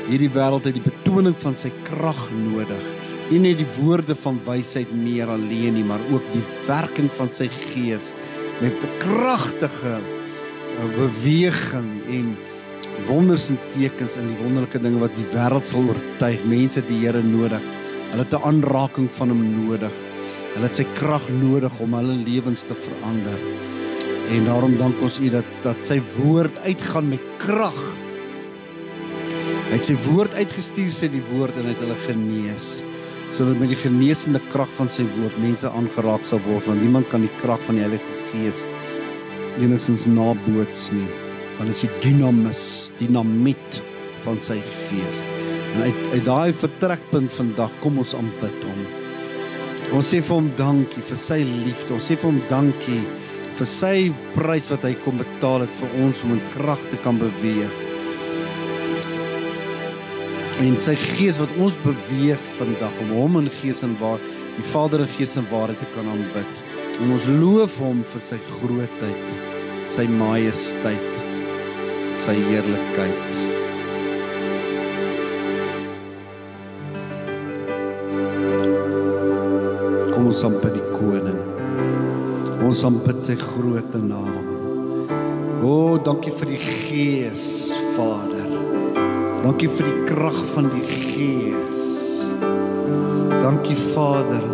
Hierdie 0.10 0.30
wêreld 0.36 0.68
het 0.68 0.76
die 0.76 0.84
betoning 0.84 1.38
van 1.42 1.56
sy 1.58 1.72
krag 1.88 2.20
nodig. 2.36 2.84
Nie 3.32 3.40
net 3.46 3.62
die 3.62 3.70
woorde 3.80 4.18
van 4.26 4.42
wysheid 4.46 4.92
meer 4.94 5.32
alleen 5.32 5.80
nie, 5.80 5.86
maar 5.88 6.04
ook 6.12 6.26
die 6.36 6.44
werking 6.68 7.08
van 7.18 7.32
sy 7.34 7.48
gees 7.72 8.12
met 8.60 8.76
'n 8.76 9.00
kragtige 9.00 9.96
uh, 10.04 10.90
beweging 11.00 11.90
en 12.12 12.36
wonders 13.08 13.50
en 13.52 13.58
tekens 13.74 14.16
in 14.20 14.30
die 14.32 14.40
wonderlike 14.40 14.80
dinge 14.82 15.02
wat 15.02 15.14
die 15.18 15.28
wêreld 15.34 15.68
sal 15.70 15.88
oortuig. 15.92 16.44
Mense 16.50 16.82
het 16.82 16.90
die 16.90 17.00
Here 17.02 17.22
nodig. 17.24 17.64
Hulle 18.12 18.24
het 18.24 18.34
'n 18.34 18.46
aanraking 18.50 19.10
van 19.18 19.30
hom 19.30 19.44
nodig. 19.66 19.94
Hulle 20.54 20.68
het 20.68 20.76
sy 20.76 20.86
krag 20.96 21.26
nodig 21.30 21.80
om 21.80 21.94
hulle 21.94 22.16
lewens 22.26 22.64
te 22.64 22.76
verander. 22.76 23.40
En 24.30 24.46
daarom 24.46 24.78
dank 24.78 25.02
ons 25.02 25.20
U 25.20 25.30
dat 25.30 25.46
dat 25.64 25.78
sy 25.88 26.02
woord 26.18 26.58
uitgaan 26.58 27.10
met 27.10 27.24
krag. 27.38 27.82
Hy 29.70 29.78
het 29.78 29.86
sy 29.86 29.96
woord 30.06 30.34
uitgestuur 30.34 30.92
sê 30.92 31.10
die 31.10 31.24
woord 31.34 31.56
en 31.58 31.66
hy 31.66 31.74
het 31.74 31.82
hulle 31.82 32.00
genees. 32.06 32.84
Sodat 33.36 33.60
met 33.60 33.70
die 33.70 33.82
genesende 33.82 34.40
krag 34.50 34.70
van 34.78 34.90
sy 34.90 35.04
woord 35.18 35.38
mense 35.42 35.68
aangeraak 35.68 36.26
sal 36.26 36.40
word 36.46 36.66
want 36.66 36.82
niemand 36.82 37.10
kan 37.10 37.22
die 37.22 37.36
krag 37.42 37.60
van 37.66 37.76
die 37.76 37.82
Heilige 37.82 38.06
Gees 38.32 38.62
enigstens 39.60 40.06
naboots 40.06 40.92
nie. 40.92 41.23
Want 41.58 41.70
dit 41.70 41.76
is 41.76 41.86
die 41.86 42.02
dinamus, 42.04 42.66
dinamiet 43.00 43.80
van 44.24 44.40
sy 44.42 44.60
gees. 44.88 45.22
En 45.74 45.88
uit 45.88 46.02
uit 46.14 46.26
daai 46.26 46.54
vertrekpunt 46.54 47.32
vandag 47.34 47.74
kom 47.84 47.98
ons 48.02 48.16
aanbid 48.18 48.68
hom. 48.68 48.84
Ons 49.94 50.10
sê 50.14 50.22
vir 50.24 50.38
hom 50.40 50.50
dankie 50.58 51.04
vir 51.06 51.20
sy 51.20 51.40
liefde. 51.46 51.94
Ons 51.98 52.10
sê 52.10 52.18
vir 52.18 52.32
hom 52.32 52.42
dankie 52.50 53.02
vir 53.58 53.70
sy 53.70 53.96
prys 54.34 54.70
wat 54.72 54.86
hy 54.88 54.94
kom 55.04 55.20
betaal 55.22 55.66
het 55.66 55.74
vir 55.80 55.98
ons 56.06 56.24
om 56.26 56.34
in 56.36 56.46
krag 56.56 56.82
te 56.90 57.00
kan 57.06 57.20
beweeg. 57.22 57.82
En 60.64 60.78
sy 60.82 60.96
gees 61.18 61.40
wat 61.42 61.54
ons 61.62 61.78
beweeg 61.84 62.42
vandag 62.60 63.02
om 63.04 63.14
hom 63.18 63.42
in 63.44 63.50
gees 63.62 63.84
en 63.86 63.94
waar 64.02 64.22
die 64.58 64.66
Vader 64.70 65.04
in 65.06 65.14
gees 65.18 65.36
en 65.38 65.50
waarheid 65.52 65.80
te 65.82 65.90
kan 65.96 66.10
aanbid. 66.10 66.62
En 67.02 67.14
ons 67.16 67.26
loof 67.42 67.78
hom 67.82 68.04
vir 68.14 68.22
sy 68.22 68.38
grootheid, 68.52 69.32
sy 69.90 70.06
majesteit, 70.10 71.13
sy 72.18 72.38
heerlikheid. 72.50 73.52
ons 80.34 80.44
aanbid 80.48 80.74
die 80.74 80.88
koning. 80.96 81.42
Ons 82.66 82.80
aanbid 82.88 83.20
sy 83.22 83.36
groot 83.38 83.92
naam. 84.02 84.48
O, 85.62 85.68
oh, 85.68 85.92
dankie 86.02 86.32
vir 86.34 86.50
die 86.50 86.58
Gees, 86.64 87.46
Vader. 87.94 88.50
Dankie 89.44 89.70
vir 89.78 89.92
die 89.92 90.08
krag 90.08 90.40
van 90.56 90.72
die 90.74 90.82
Gees. 90.88 91.84
Dankie 93.44 93.78
Vader. 93.94 94.48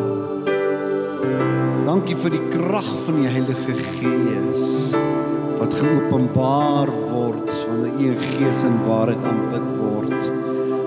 Dankie 1.87 2.17
vir 2.25 2.35
die 2.35 2.43
krag 2.51 2.89
van 3.05 3.21
die 3.21 3.31
Heilige 3.31 3.77
Gees 4.01 4.91
wat 5.59 5.73
geopenbaar 5.79 6.88
U 7.99 8.13
Gees 8.15 8.63
in 8.63 8.77
waarheid 8.87 9.23
aanbid 9.27 9.65
word. 9.79 10.21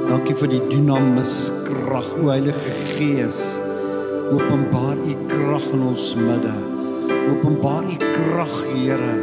Dankie 0.08 0.36
vir 0.40 0.48
die 0.54 0.62
dinamus 0.70 1.34
krag, 1.66 2.08
o 2.16 2.30
Heilige 2.32 2.72
Gees 2.94 3.42
Openbaar 4.32 4.96
u 4.96 5.14
krag 5.28 5.64
in 5.76 5.82
ons 5.90 6.14
midde. 6.16 6.54
Openbaar 7.32 7.84
u 7.84 7.96
krag, 7.96 8.54
Here. 8.72 9.14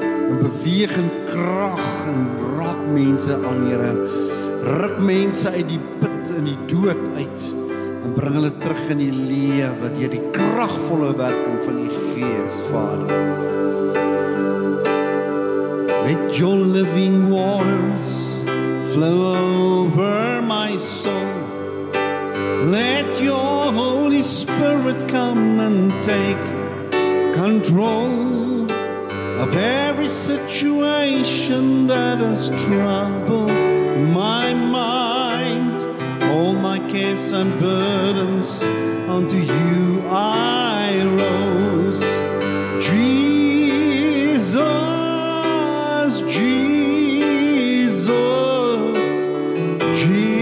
En 0.00 0.38
beweeg 0.40 0.96
in 0.96 1.10
krag 1.28 1.84
en 2.08 2.24
raak 2.56 2.80
mense 2.94 3.36
aan, 3.36 3.66
Here. 3.68 3.92
Ruk 4.80 4.98
mense 4.98 5.52
uit 5.52 5.68
die 5.68 5.80
put 6.00 6.32
in 6.38 6.48
die 6.48 6.58
dood 6.72 7.04
uit 7.20 7.48
en 8.06 8.14
bring 8.16 8.38
hulle 8.38 8.52
terug 8.62 8.82
in 8.94 9.02
die 9.04 9.12
lewe 9.12 9.92
deur 9.98 10.12
die 10.16 10.24
kragvolle 10.32 11.12
werking 11.20 11.60
van 11.68 11.82
u 11.84 11.88
Gees, 12.14 12.62
Vader. 12.70 13.75
Let 16.06 16.38
your 16.38 16.54
living 16.54 17.30
waters 17.30 18.44
flow 18.94 19.34
over 19.80 20.40
my 20.40 20.76
soul. 20.76 21.34
Let 22.70 23.20
your 23.20 23.72
Holy 23.72 24.22
Spirit 24.22 25.08
come 25.08 25.58
and 25.58 25.90
take 26.04 26.44
control 27.34 28.70
of 29.42 29.56
every 29.56 30.08
situation 30.08 31.88
that 31.88 32.18
has 32.18 32.50
troubled 32.50 33.50
my 34.14 34.54
mind. 34.54 35.80
All 36.30 36.52
my 36.52 36.78
cares 36.88 37.32
and 37.32 37.58
burdens 37.58 38.62
unto 39.08 39.38
you 39.38 40.06
I 40.08 40.55
Jesus. 49.96 50.35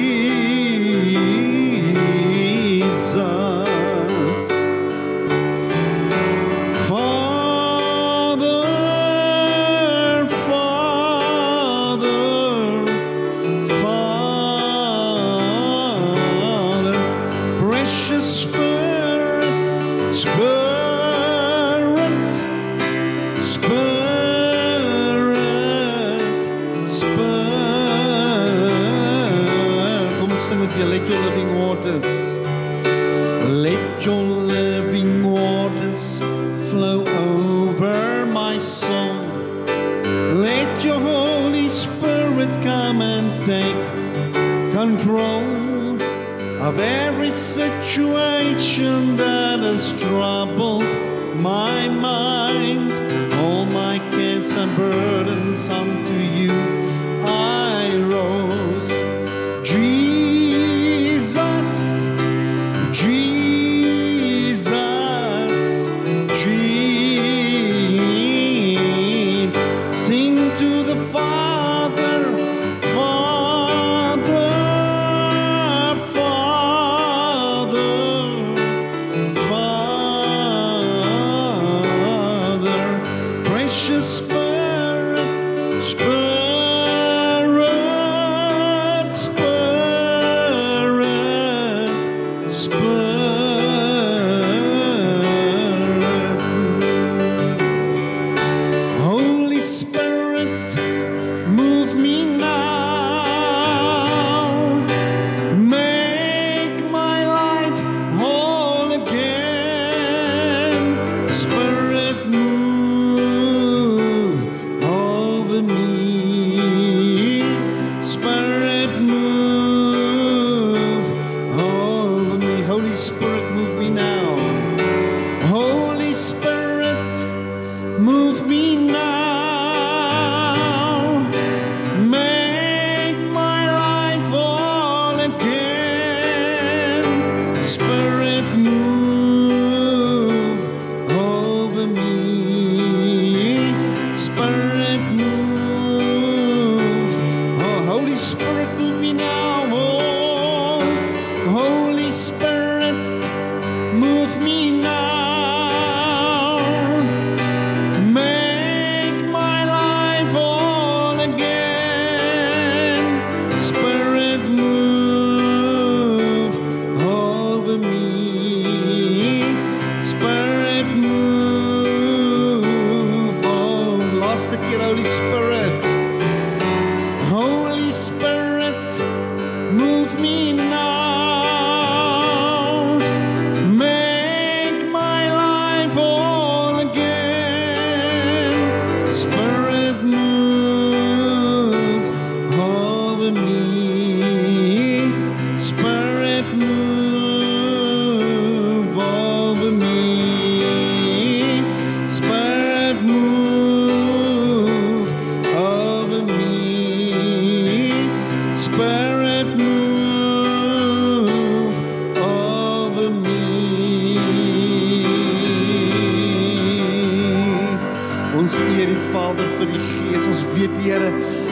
Vader 219.35 219.51
vir 219.59 219.67
die 219.67 219.81
Gees. 219.83 220.27
Ons 220.31 220.43
weet 220.55 220.75
Here 220.79 221.09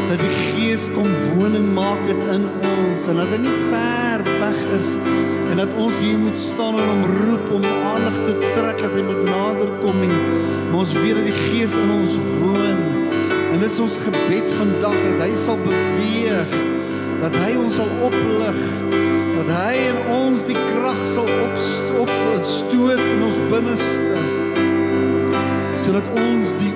dat 0.07 0.21
die 0.21 0.35
Gees 0.55 0.85
kom 0.95 1.09
woning 1.35 1.73
maak 1.75 1.99
dit 2.07 2.21
in 2.31 2.45
ons 2.69 3.09
en 3.11 3.19
dat 3.19 3.31
dit 3.33 3.43
nie 3.43 3.55
ver 3.71 4.23
weg 4.39 4.59
is 4.77 4.93
en 5.51 5.59
dat 5.59 5.73
ons 5.81 6.03
hier 6.03 6.19
moet 6.21 6.39
staan 6.39 6.79
en 6.79 6.91
hom 6.93 7.03
roep 7.25 7.49
om 7.57 7.67
aandag 7.67 8.19
te 8.27 8.35
trek 8.55 8.83
dat 8.85 8.95
hy 8.95 9.03
moet 9.07 9.23
nader 9.27 9.73
kom 9.81 9.99
en 10.05 10.15
maar 10.71 10.83
ons 10.85 10.95
weet 11.01 11.19
dat 11.19 11.27
die 11.27 11.41
Gees 11.41 11.75
in 11.81 11.91
ons 11.97 12.15
woon. 12.43 12.85
En 13.53 13.59
dit 13.59 13.67
is 13.67 13.81
ons 13.83 13.99
gebed 14.05 14.55
vandag 14.61 14.99
dat 15.09 15.25
hy 15.25 15.33
sal 15.37 15.59
beweeg, 15.65 16.55
dat 17.25 17.35
hy 17.43 17.51
ons 17.61 17.83
sal 17.83 17.91
oplig, 18.07 18.63
dat 19.41 19.51
hy 19.57 19.75
in 19.89 20.01
ons 20.21 20.47
die 20.47 20.59
krag 20.71 21.03
sal 21.09 21.27
op 21.27 22.15
opstoot 22.37 23.03
in 23.03 23.27
ons 23.27 23.43
binneste 23.51 24.13
sodat 25.83 26.07
ons 26.15 26.53
die 26.61 26.72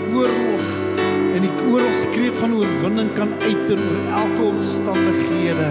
oorlogskreet 1.96 2.36
van 2.36 2.54
oorwinning 2.54 3.12
kan 3.14 3.32
uiter 3.40 3.78
oor 3.78 4.08
elke 4.12 4.42
omstandighede. 4.42 5.70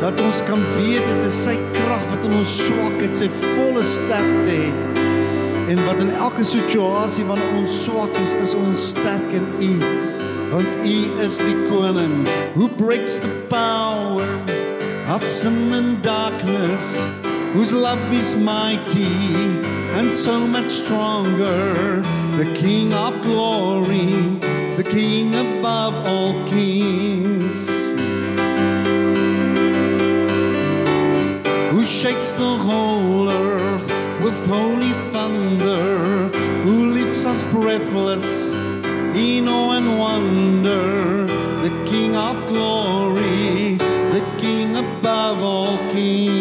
Dat 0.00 0.20
ons 0.20 0.42
kan 0.44 0.60
weet 0.76 1.06
dit 1.08 1.22
is 1.24 1.38
sy 1.44 1.54
krag 1.72 2.02
wat 2.10 2.24
in 2.28 2.34
ons 2.36 2.56
swakheid 2.66 3.16
sy 3.16 3.28
volle 3.32 3.84
sterkte 3.84 4.52
het. 4.52 5.00
En 5.72 5.80
wat 5.86 6.02
in 6.04 6.12
elke 6.12 6.44
situasie 6.44 7.24
wanneer 7.24 7.56
ons 7.62 7.78
swak 7.86 8.12
is, 8.20 8.34
is 8.44 8.52
ons 8.54 8.90
sterk 8.92 9.32
in 9.32 9.48
U. 9.64 9.72
Want 10.52 10.68
U 10.84 10.98
is 11.24 11.40
die 11.40 11.56
koning 11.70 12.28
who 12.54 12.68
breaks 12.68 13.18
the 13.24 13.32
power 13.48 14.28
of 15.08 15.24
sin 15.24 15.72
and 15.72 16.02
darkness, 16.04 16.84
whose 17.54 17.72
love 17.72 18.12
is 18.12 18.36
mighty 18.36 19.08
and 19.96 20.12
so 20.12 20.46
much 20.46 20.70
stronger. 20.70 22.02
The 22.36 22.52
King 22.54 22.92
of 22.92 23.16
glory, 23.22 24.35
King 24.90 25.34
above 25.34 25.94
all 26.06 26.32
kings. 26.46 27.68
Who 31.70 31.82
shakes 31.82 32.32
the 32.32 32.56
whole 32.56 33.28
earth 33.28 33.88
with 34.22 34.46
holy 34.46 34.92
thunder, 35.12 36.28
who 36.62 36.92
leaves 36.92 37.26
us 37.26 37.42
breathless 37.44 38.52
in 39.14 39.48
awe 39.48 39.72
and 39.72 39.98
wonder. 39.98 41.26
The 41.26 41.84
King 41.90 42.14
of 42.14 42.46
glory, 42.46 43.76
the 43.76 44.24
King 44.38 44.76
above 44.76 45.42
all 45.42 45.78
kings. 45.92 46.35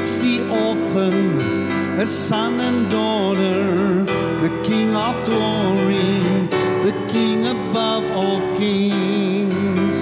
Makes 0.00 0.18
the 0.18 0.40
orphan 0.48 1.68
a 2.00 2.06
son 2.06 2.58
and 2.60 2.90
daughter, 2.90 4.04
the 4.40 4.62
King 4.64 4.94
of 4.94 5.14
glory, 5.26 6.48
the 6.86 6.94
King 7.12 7.46
above 7.46 8.04
all 8.12 8.40
kings. 8.56 9.98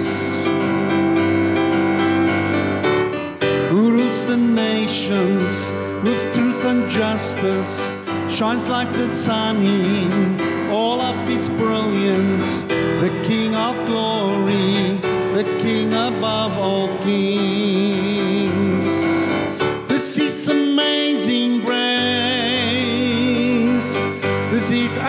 Who 3.69 3.91
rules 3.91 4.25
the 4.25 4.37
nations 4.37 5.71
with 6.03 6.33
truth 6.33 6.63
and 6.63 6.89
justice, 6.89 7.91
shines 8.29 8.69
like 8.69 8.91
the 8.93 9.07
sun 9.07 9.61
in 9.63 10.71
all 10.71 11.01
of 11.01 11.29
its 11.29 11.49
brilliance, 11.49 12.63
the 13.03 13.11
King 13.27 13.53
of 13.53 13.75
glory, 13.87 14.97
the 15.33 15.43
King 15.61 15.93
above 15.93 16.57
all 16.57 16.87
kings. 16.99 18.28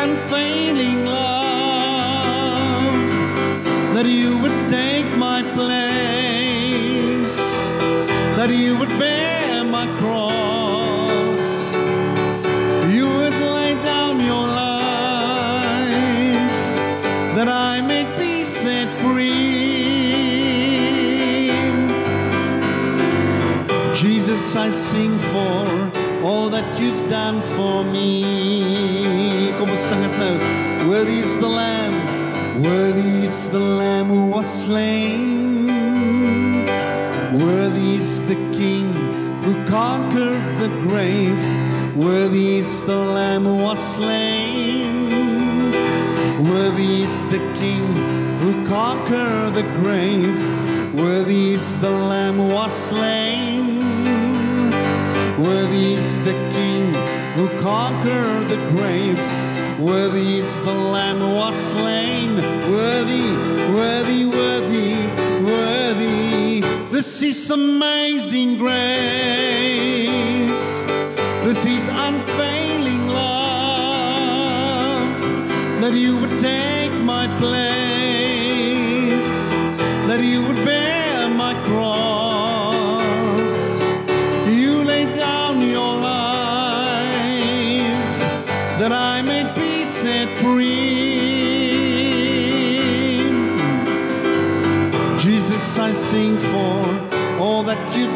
Unfailing 0.05 1.05
love 1.05 2.95
that 3.95 4.07
you 4.07 4.39
would 4.39 4.59
take 4.71 5.09
my 5.29 5.43
place, 5.59 7.37
that 8.39 8.49
you 8.49 8.79
would 8.79 8.95
bear 8.99 9.63
my 9.63 9.87
cross, 10.01 11.45
you 12.95 13.07
would 13.17 13.37
lay 13.59 13.75
down 13.93 14.15
your 14.31 14.47
life 14.47 15.85
that 17.37 17.49
I 17.49 17.83
may 17.83 18.05
be 18.19 18.47
set 18.47 18.89
free. 19.03 19.51
Jesus, 24.03 24.57
I 24.57 24.71
sing 24.71 25.19
for 25.33 25.67
all 26.27 26.49
that 26.49 26.81
you've 26.81 27.07
done 27.11 27.43
for 27.55 27.85
me. 27.85 28.40
Sing 29.91 30.05
dit 30.07 30.19
nou. 30.23 30.37
Worthy 30.87 31.19
is 31.19 31.37
the 31.39 31.49
lamb, 31.49 32.63
worthy 32.63 33.25
is 33.25 33.49
the 33.51 33.59
lamb 33.59 34.07
who 34.07 34.31
was 34.31 34.47
slain. 34.47 35.75
Worthy 37.35 37.97
is 37.97 38.23
the 38.23 38.37
king 38.55 38.95
who 39.43 39.53
conquered 39.67 40.47
the 40.61 40.69
grave. 40.87 41.43
Worthy 41.97 42.59
is 42.59 42.85
the 42.85 42.95
lamb 42.95 43.43
who 43.43 43.57
was 43.57 43.81
slain. 43.97 45.73
Worthy 46.39 47.03
is 47.03 47.25
the 47.35 47.43
king 47.59 47.85
who 48.39 48.65
conquered 48.67 49.55
the 49.55 49.67
grave. 49.83 50.39
Worthy 50.95 51.55
is 51.55 51.79
the 51.81 51.91
lamb 51.91 52.37
who 52.37 52.47
was 52.55 52.73
slain. 52.73 53.67
Worthy 55.43 55.95
is 55.95 56.21
the 56.21 56.39
king 56.55 56.95
who 57.35 57.49
conquered 57.59 58.49
the 58.49 58.61
grave. 58.71 59.40
Worthy 59.81 60.41
is 60.41 60.61
the 60.61 60.75
lamb 60.75 61.21
who 61.21 61.31
was 61.37 61.55
slain. 61.73 62.37
Worthy, 62.71 63.33
worthy, 63.73 64.27
worthy, 64.27 65.07
worthy. 65.43 66.61
This 66.91 67.23
is 67.23 67.51
amazing 67.51 68.59
grace. 68.59 68.91
This 71.43 71.65
is 71.65 71.89
unfailing 71.89 73.09
love 73.09 75.19
that 75.81 75.95
you 75.95 76.19
would 76.19 76.39
take 76.41 76.93
my 76.93 77.27
place, 77.39 77.80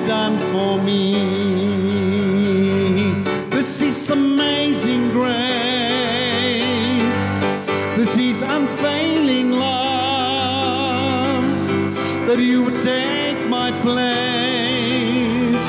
done 0.06 0.38
for 0.52 0.78
me. 0.82 1.14
This 3.50 3.80
is 3.80 4.10
amazing 4.10 5.10
grace. 5.10 5.34
This 7.96 8.16
is 8.16 8.42
unfailing 8.42 9.52
love 9.52 11.44
that 12.26 12.38
you 12.38 12.62
would 12.64 12.82
take 12.82 13.48
my 13.48 13.70
place, 13.80 15.66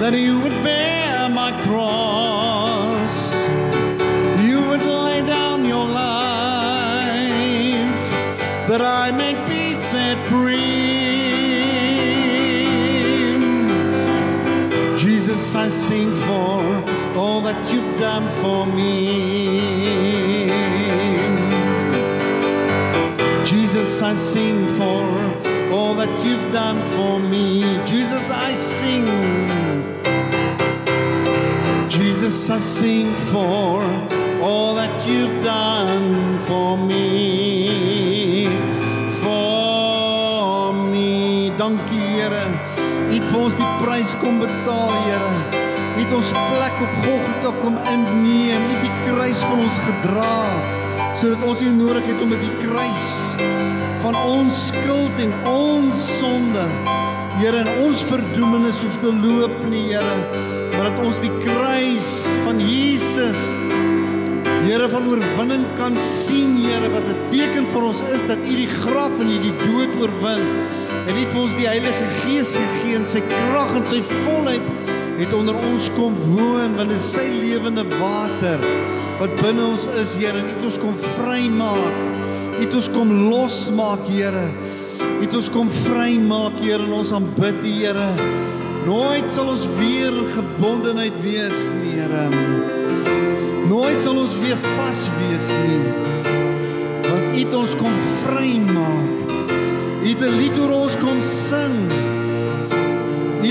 that 0.00 0.14
you 0.14 0.40
would 0.40 0.53
done 18.14 18.30
for 18.42 18.64
me. 18.64 18.90
Jesus, 23.44 24.02
I 24.02 24.14
sing 24.14 24.68
for 24.78 25.02
all 25.74 25.94
that 25.96 26.12
you've 26.24 26.52
done 26.52 26.80
for 26.94 27.18
me. 27.18 27.80
Jesus, 27.84 28.30
I 28.30 28.54
sing. 28.54 29.06
Jesus, 31.88 32.50
I 32.50 32.58
sing 32.58 33.16
for 33.32 33.82
all 34.46 34.76
that 34.76 34.94
you've 35.08 35.42
done 35.42 36.38
for 36.46 36.78
me. 36.78 38.46
For 39.22 40.72
me. 40.92 41.50
Dankie, 41.58 42.06
Here. 42.14 42.46
U 43.10 43.14
het 43.18 43.28
vir 43.28 43.42
ons 43.42 43.58
die 43.58 43.74
prys 43.82 44.16
kom 44.22 44.38
betaal, 44.46 44.96
Here. 45.02 45.63
U 46.04 46.06
het 46.06 46.16
ons 46.18 46.30
plek 46.36 46.80
op 46.84 46.96
Golgotha 47.00 47.50
kom 47.62 47.76
inneem. 47.88 48.64
U 48.68 48.72
het 48.74 48.82
die 48.84 48.96
kruis 49.06 49.38
van 49.40 49.62
ons 49.64 49.78
gedra 49.86 50.34
sodat 51.16 51.44
ons 51.48 51.62
nie 51.64 51.70
nodig 51.72 52.04
het 52.04 52.18
om 52.20 52.28
met 52.28 52.42
die 52.44 52.56
kruis 52.60 53.06
van 54.02 54.18
ons 54.18 54.58
skuld 54.66 55.22
en 55.22 55.32
ons 55.48 56.02
sonde 56.18 56.66
Here 57.38 57.62
en 57.62 57.70
ons 57.86 58.02
verdoemenis 58.10 58.82
hoef 58.84 58.98
te 59.00 59.14
loop 59.16 59.54
nie 59.70 59.86
Here 59.94 60.44
maar 60.74 60.90
dat 60.90 61.00
ons 61.06 61.22
die 61.24 61.32
kruis 61.38 62.10
van 62.44 62.60
Jesus 62.60 63.40
Here 64.66 64.90
van 64.92 65.08
oorwinning 65.08 65.64
kan 65.80 65.96
sien 66.04 66.58
Here 66.66 66.90
wat 66.92 67.08
'n 67.14 67.28
teken 67.32 67.70
vir 67.72 67.88
ons 67.92 68.04
is 68.12 68.28
dat 68.28 68.44
U 68.44 68.56
die 68.60 68.72
graf 68.82 69.14
en 69.24 69.32
U 69.32 69.38
die 69.40 69.56
dood 69.64 69.96
oorwin 70.04 70.44
en 71.06 71.14
U 71.16 71.20
het 71.22 71.32
vir 71.32 71.40
ons 71.46 71.56
die 71.56 71.70
Heilige 71.70 72.06
Gees 72.20 72.58
gegee 72.60 73.00
en 73.00 73.08
sy 73.08 73.24
krag 73.24 73.72
en 73.80 73.88
sy 73.88 74.02
volheid 74.26 74.92
het 75.18 75.32
onder 75.32 75.54
ons 75.54 75.90
kom 75.94 76.14
woon 76.34 76.74
want 76.74 76.90
dit 76.90 76.98
is 76.98 77.12
sy 77.14 77.24
lewende 77.38 77.84
water 77.98 78.62
wat 79.20 79.34
binne 79.38 79.62
ons 79.62 79.86
is 80.00 80.16
Here. 80.18 80.40
U 80.40 80.48
het 80.48 80.64
ons 80.66 80.78
kom 80.82 80.94
vrymaak. 81.16 81.98
U 82.54 82.62
het 82.62 82.74
ons 82.74 82.88
kom 82.94 83.12
losmaak 83.30 84.02
Here. 84.10 84.48
U 85.04 85.20
het 85.22 85.36
ons 85.38 85.50
kom 85.54 85.70
vrymaak 85.84 86.58
Here 86.58 86.82
en 86.82 86.96
ons 86.98 87.12
aanbid 87.14 87.62
U 87.62 87.74
Here. 87.76 88.08
Nooit 88.84 89.30
sal 89.32 89.52
ons 89.54 89.68
weer 89.78 90.18
gebondenheid 90.34 91.20
wees 91.22 91.60
nie 91.78 91.94
Here. 92.00 92.26
Nooit 93.70 94.00
sal 94.02 94.18
ons 94.20 94.34
weer 94.42 94.58
vas 94.74 95.04
wees 95.20 95.52
nie. 95.62 95.84
Want 97.06 97.30
U 97.30 97.38
het 97.38 97.54
ons 97.62 97.78
kom 97.78 97.94
vrymaak. 98.24 99.14
U 100.02 100.08
het 100.10 100.20
'n 100.20 100.36
lied 100.36 100.58
oor 100.58 100.74
ons 100.82 100.98
kom 101.00 101.22
sing 101.22 102.03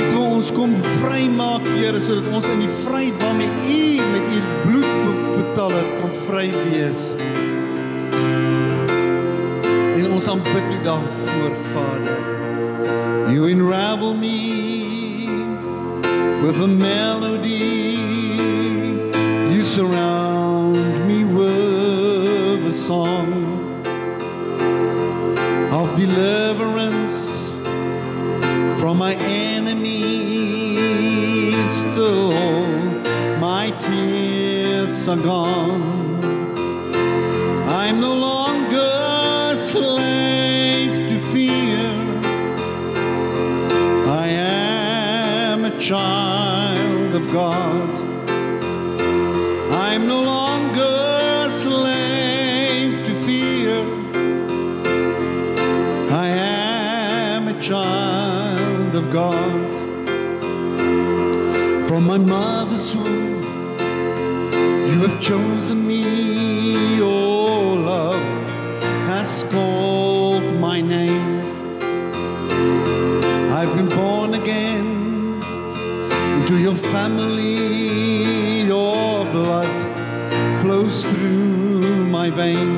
U 0.03 0.05
het 0.05 0.15
ons 0.19 0.51
kom 0.51 0.73
vrymaak 0.99 1.63
Here 1.63 1.99
sodat 2.03 2.27
ons 2.35 2.47
in 2.51 2.63
die 2.65 2.71
vryheid 2.83 3.15
waarmee 3.21 3.47
U 3.47 4.07
met 4.11 4.25
U 4.35 4.39
bloed 4.63 5.29
betaal 5.37 5.71
het 5.77 5.91
kan 6.01 6.15
vry 6.25 6.47
wees. 6.51 7.03
En 9.95 10.11
ons 10.11 10.27
aanbid 10.27 10.67
U 10.75 10.79
daarvoor 10.83 11.55
Vader. 11.71 12.19
You 13.31 13.47
unravel 13.47 14.13
me 14.13 14.39
with 16.43 16.59
a 16.59 16.67
melody. 16.67 17.95
You 19.53 19.63
surround 19.63 21.07
me 21.07 21.23
with 21.23 22.67
a 22.67 22.75
song 22.75 23.31
of 25.71 25.95
deliverance 25.95 27.47
from 28.81 28.97
my 28.97 29.15
enemies 29.15 29.42
nights 35.03 35.09
are 35.09 35.23
gone. 35.23 36.23
I'm 37.67 37.99
no 37.99 38.13
longer 38.13 39.51
a 39.51 39.55
slave 39.55 41.09
to 41.09 41.31
fear. 41.31 41.89
I 44.07 44.27
am 44.27 45.65
a 45.65 45.77
child 45.79 47.15
of 47.15 47.31
God. 47.31 47.89
I'm 49.71 50.07
no 50.07 50.21
longer 50.21 51.45
a 51.45 51.49
slave 51.49 53.05
to 53.05 53.13
fear. 53.25 53.83
I 56.11 56.27
am 56.27 57.47
a 57.47 57.59
child 57.59 58.95
of 58.95 59.11
God. 59.11 59.73
From 61.87 62.05
my 62.05 62.17
mother's 62.17 62.95
womb 62.95 63.32
have 65.13 65.21
chosen 65.21 65.85
me, 65.87 66.99
oh 66.99 67.73
love 67.73 68.23
has 69.05 69.43
called 69.43 70.43
my 70.55 70.81
name. 70.81 71.41
I've 73.53 73.75
been 73.75 73.89
born 73.89 74.33
again 74.33 75.43
into 76.41 76.57
your 76.57 76.75
family, 76.75 78.61
your 78.61 79.25
blood 79.25 79.73
flows 80.61 81.05
through 81.05 82.07
my 82.07 82.31
veins. 82.31 82.72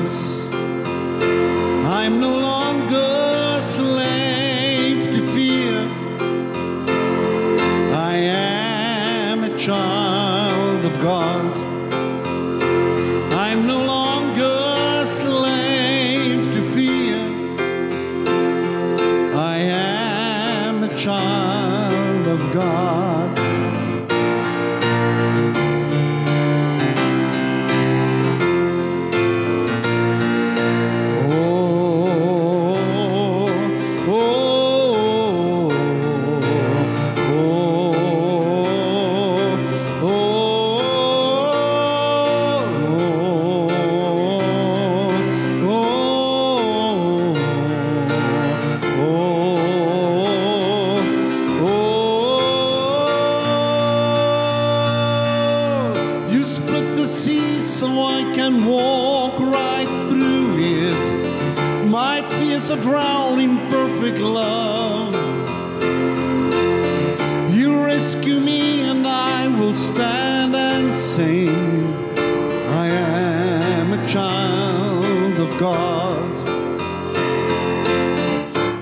I 71.18 72.88
am 72.88 73.94
a 73.94 74.06
child 74.06 75.38
of 75.40 75.58
God. 75.58 76.36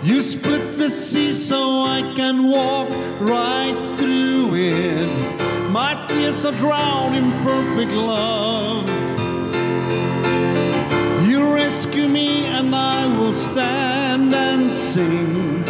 You 0.04 0.20
split 0.20 0.76
the 0.76 0.90
sea 0.90 1.32
so 1.32 1.82
I 1.82 2.12
can 2.16 2.48
walk 2.48 2.88
right 3.20 3.76
through 3.98 4.56
it. 4.56 5.70
My 5.70 5.94
fears 6.08 6.44
are 6.44 6.58
drowned 6.58 7.14
in 7.14 7.30
perfect 7.44 7.92
love. 7.92 8.88
You 11.28 11.54
rescue 11.54 12.08
me 12.08 12.46
and 12.46 12.74
I 12.74 13.06
will 13.16 13.32
stand 13.32 14.34
and 14.34 14.72
sing. 14.72 15.62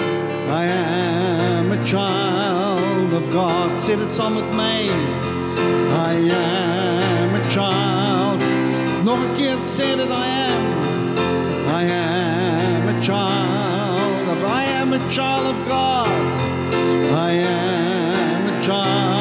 I 0.48 0.64
am 0.64 1.72
a 1.72 1.84
child 1.84 3.12
of 3.12 3.30
God. 3.30 3.78
Say 3.78 3.92
it 3.92 3.98
met 3.98 4.54
my. 4.54 5.33
I 5.94 6.14
am 6.14 7.34
a 7.34 7.42
child. 7.54 8.38
Nog 9.04 9.18
'n 9.26 9.34
keer 9.36 9.58
sê 9.74 9.88
dit 9.98 10.10
I 10.26 10.28
am. 10.50 10.64
I 11.80 11.82
am 11.82 12.82
a 12.94 12.96
child 13.08 13.84
I 14.44 14.64
am 14.64 14.92
a 14.92 14.98
child 15.08 15.46
of 15.46 15.66
God. 15.66 16.08
I 17.28 17.32
am 17.32 18.46
a 18.48 18.62
child 18.62 19.13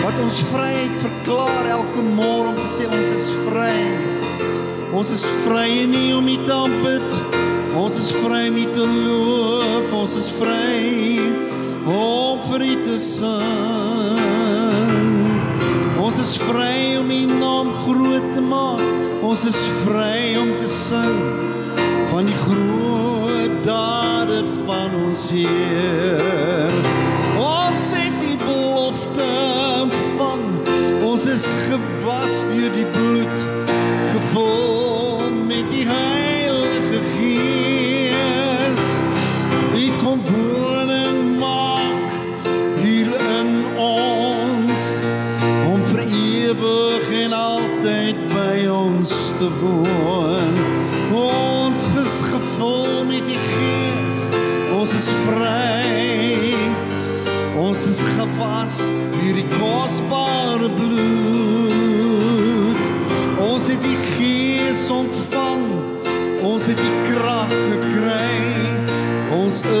Wat 0.00 0.16
ons 0.16 0.38
vryheid 0.48 0.94
verklaar 1.02 1.66
elke 1.68 2.00
môre 2.00 2.48
om 2.54 2.56
te 2.56 2.68
sê 2.72 2.86
ons 2.88 3.10
is 3.12 3.26
vry. 3.44 3.76
Ons 4.96 5.12
is 5.12 5.24
vry 5.44 5.84
nie 5.90 6.14
om 6.16 6.24
U 6.24 6.36
te 6.46 6.54
aanbid. 6.54 7.12
Ons 7.76 7.98
is 8.00 8.08
vry 8.22 8.48
om 8.48 8.56
te 8.72 8.86
loof. 8.86 9.92
Ons 10.00 10.16
is 10.22 10.30
vry 10.40 11.20
om 11.84 12.40
vir 12.48 12.64
U 12.64 12.74
te 12.86 12.96
sing. 13.04 14.20
Ons 16.00 16.18
is 16.24 16.32
vry 16.48 16.96
om 16.96 17.12
U 17.12 17.20
naam 17.36 17.68
groot 17.84 18.32
te 18.32 18.40
maak. 18.40 18.82
Ons 19.20 19.44
is 19.52 19.60
vry 19.84 20.32
om 20.40 20.56
te 20.56 20.68
sing 20.72 21.20
van 22.10 22.24
die 22.26 22.40
groot 22.46 23.62
dade 23.68 24.42
van 24.64 24.96
ons 25.04 25.28
Heer. 25.30 27.09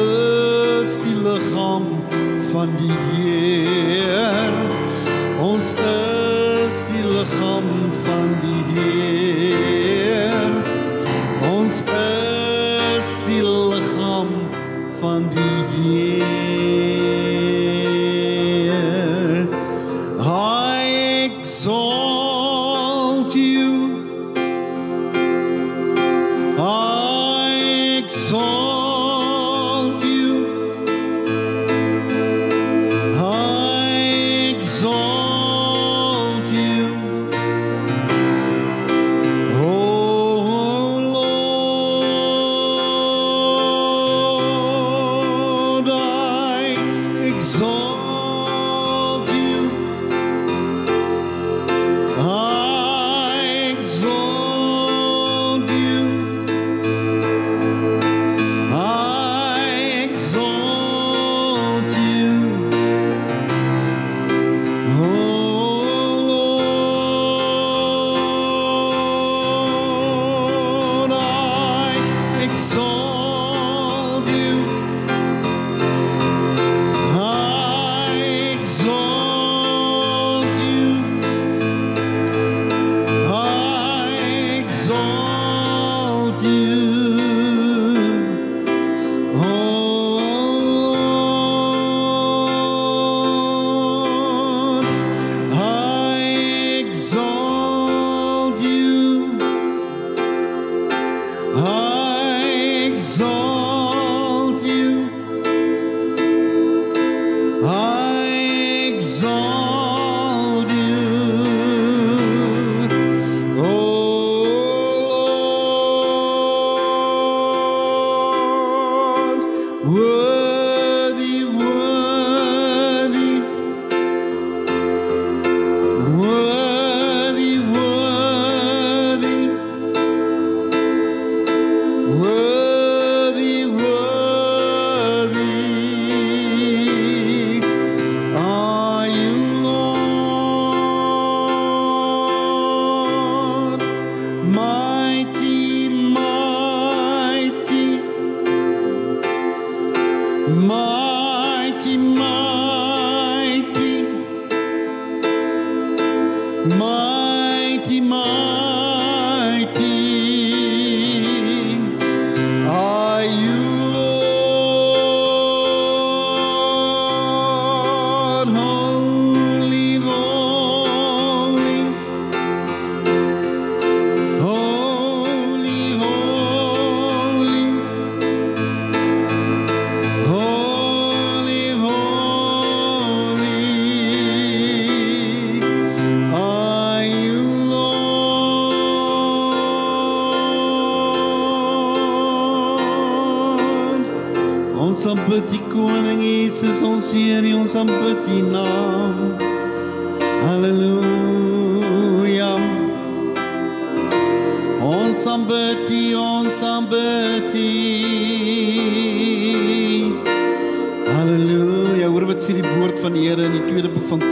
Is 0.00 0.96
die 1.04 1.16
liggaam 1.22 1.86
van 2.52 2.72
die 2.78 2.96
Heer. 3.12 4.54
Ons 5.40 5.74
is 5.74 6.82
die 6.90 7.04
liggaam 7.04 7.89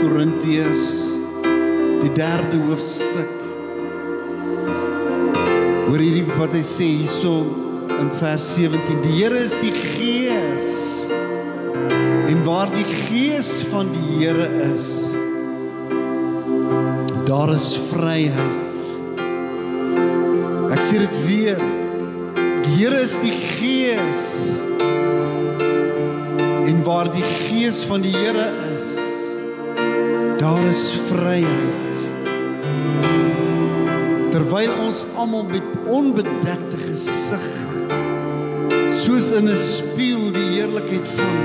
Korintiërs, 0.09 0.85
die 2.01 2.09
derde 2.17 2.57
hoofstuk. 2.65 3.33
Hoor 5.85 6.01
hierdie 6.01 6.23
wat 6.31 6.55
hy 6.57 6.61
sê 6.65 6.87
hierso 7.03 7.33
in 7.93 8.09
vers 8.17 8.47
17. 8.55 9.03
Die 9.03 9.11
Here 9.19 9.43
is 9.45 9.53
die 9.61 9.73
Gees. 9.75 10.71
En 12.31 12.41
waar 12.47 12.73
die 12.73 12.87
Gees 13.05 13.51
van 13.69 13.91
die 13.93 14.17
Here 14.23 14.47
is, 14.71 14.87
daar 17.29 17.53
is 17.53 17.67
vryheid. 17.91 18.81
Ek 20.73 20.81
sê 20.87 21.03
dit 21.03 21.19
weer. 21.27 21.61
Die 22.65 22.79
Here 22.79 23.03
is 23.05 23.13
die 23.21 23.35
Gees. 23.59 24.25
En 26.65 26.81
waar 26.87 27.13
die 27.13 27.27
Gees 27.45 27.83
van 27.85 28.01
die 28.01 28.15
Here 28.17 28.49
is, 28.73 29.08
daar 30.49 30.67
is 30.67 30.91
vryheid. 31.05 31.97
Terwyl 34.33 34.71
ons 34.81 35.03
almal 35.15 35.43
met 35.45 35.65
onbedekte 35.85 36.77
gesig 36.87 37.43
soos 38.99 39.29
in 39.37 39.49
'n 39.49 39.57
spieël 39.57 40.31
die 40.33 40.47
heerlikheid 40.55 41.07
van 41.17 41.37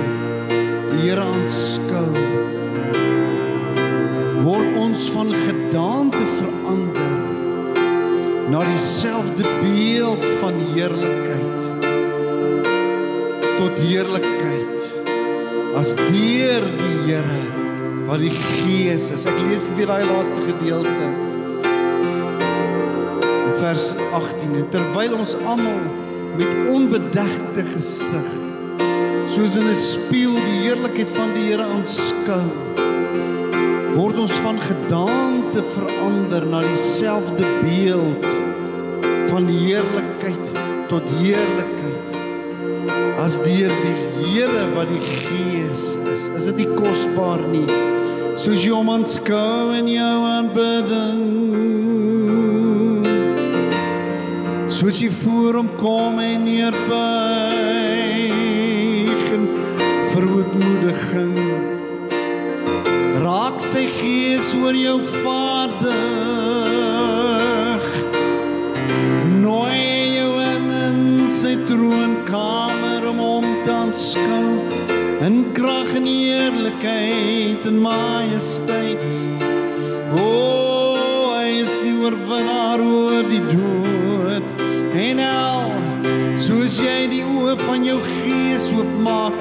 die 0.91 1.03
Here 1.05 1.21
aanskou, 1.21 2.13
word 4.47 4.71
ons 4.85 5.11
van 5.17 5.33
gedaante 5.49 6.25
verander 6.39 7.13
na 8.49 8.61
dieselfde 8.71 9.45
beeld 9.61 10.25
van 10.41 10.55
heerlikheid 10.73 11.61
tot 13.59 13.75
heerlikheid 13.89 14.81
as 15.77 15.93
deur 15.95 16.65
die 16.81 16.97
Here 17.05 17.64
wat 18.15 18.23
die 18.23 18.31
Gees 18.31 19.09
is. 19.11 19.25
Ek 19.27 19.39
lees 19.49 19.65
weer 19.75 19.89
daai 19.91 20.05
laaste 20.07 20.39
gedeelte. 20.47 21.07
In 23.27 23.55
vers 23.59 23.87
18 24.15 24.53
en 24.61 24.67
terwyl 24.71 25.17
ons 25.19 25.33
almal 25.43 25.81
met 26.39 26.71
onbedekte 26.71 27.65
gesig 27.73 28.29
soos 29.35 29.57
in 29.59 29.67
'n 29.67 29.75
spieël 29.75 30.37
die 30.47 30.61
heerlikheid 30.63 31.11
van 31.17 31.33
die 31.35 31.43
Here 31.49 31.67
aanskou 31.67 32.45
word 33.97 34.17
ons 34.19 34.37
van 34.47 34.61
gedaante 34.61 35.63
verander 35.75 36.47
na 36.47 36.61
dieselfde 36.63 37.47
beeld 37.63 38.27
van 39.31 39.47
heerlikheid 39.49 40.47
tot 40.89 41.03
heerlikheid 41.19 42.15
as 43.27 43.41
deur 43.43 43.75
die 43.83 43.99
Here 44.23 44.71
wat 44.75 44.89
die 44.89 45.03
Gees 45.03 45.99
is 46.15 46.31
is 46.37 46.45
dit 46.53 46.63
nie 46.63 46.71
kosbaar 46.79 47.43
nie 47.51 47.94
soos 48.35 48.65
jy 48.65 48.71
hom 48.75 48.89
aanskou 48.91 49.73
in 49.79 49.87
jou 49.89 50.19
aanbidding. 50.27 51.23
Soos 54.75 54.99
jy 55.03 55.11
voor 55.23 55.61
hom 55.61 55.71
kom 55.79 56.19
en 56.23 56.43
neerbuig 56.49 56.89
en 59.37 59.45
verootmoediging. 60.13 61.37
Raak 63.25 63.63
sy 63.63 63.87
gees 64.01 64.51
oor 64.59 64.75
jou 64.77 64.99
nooi 69.45 70.17
jou 70.19 70.33
in, 70.43 70.67
in 70.89 71.01
sy 71.39 71.55
troonkamer 71.71 73.07
om 73.13 73.19
hom 73.23 73.47
te 73.65 73.73
aanskou 73.79 74.54
in 75.25 75.53
krag 75.57 75.89
en 75.97 76.07
eerlikheid 76.07 77.65
en 77.65 77.79
majesteit. 77.81 79.05
O 80.21 80.97
hy 81.31 81.63
is 81.63 81.73
die 81.81 81.95
oorwinnaar 81.97 82.83
oor 82.85 83.25
die 83.31 83.41
dood. 83.49 84.51
En 85.01 85.23
al 85.25 85.73
soos 86.41 86.77
jy 86.83 86.99
die 87.09 87.23
oë 87.25 87.57
van 87.63 87.89
jou 87.89 87.97
gees 88.05 88.69
oopmaak 88.77 89.41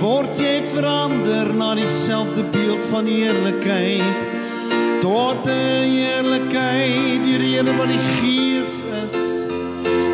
word 0.00 0.38
jy 0.38 0.60
verander 0.70 1.50
na 1.58 1.74
dieselfde 1.80 2.46
beeld 2.54 2.86
van 2.92 3.10
eerlikheid 3.10 4.26
tot 5.02 5.42
'n 5.46 5.90
eerlikheid 6.06 7.24
die 7.26 7.38
Here 7.40 7.72
wat 7.78 7.90
die 7.90 8.04
gees 8.20 8.82
is. 9.04 9.16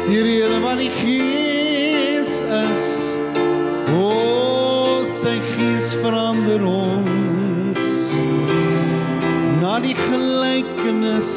Die 0.09 0.23
Here 0.25 0.61
wat 0.65 0.79
die 0.79 0.95
gees 1.05 2.41
is 2.41 2.96
sy 5.17 5.39
gees 5.55 5.95
verander 6.03 6.61
ons. 6.69 7.85
Na 9.63 9.79
die 9.81 9.95
gelykenis 9.97 11.31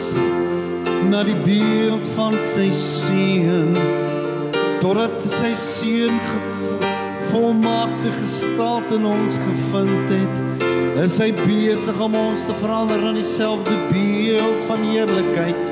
na 1.10 1.24
die 1.24 1.38
beeld 1.46 2.08
van 2.18 2.36
sy 2.44 2.68
seun 2.76 3.78
totdat 4.84 5.16
sy 5.24 5.54
seun 5.58 6.20
volmaakte 7.30 8.12
gestalte 8.20 9.00
in 9.00 9.08
ons 9.08 9.40
gevind 9.46 10.12
het 10.12 10.66
is 11.06 11.16
hy 11.24 11.30
besig 11.46 12.04
om 12.04 12.18
ons 12.20 12.44
te 12.48 12.56
verander 12.60 13.04
in 13.12 13.22
dieselfde 13.22 13.76
beeld 13.94 14.64
van 14.68 14.84
heerlikheid 14.92 15.72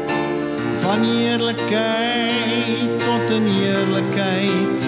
van 0.87 1.03
heerlikheid 1.03 2.93
tot 3.03 3.27
'n 3.39 3.47
heerlikheid. 3.59 4.79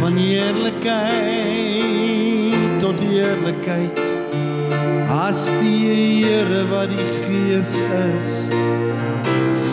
Van 0.00 0.16
heerlikheid 0.16 1.53
heerlikheid. 3.34 3.98
As 5.10 5.46
die 5.60 6.24
Here 6.24 6.64
wat 6.70 6.90
die 6.90 7.06
Gees 7.26 7.74
is 7.78 8.30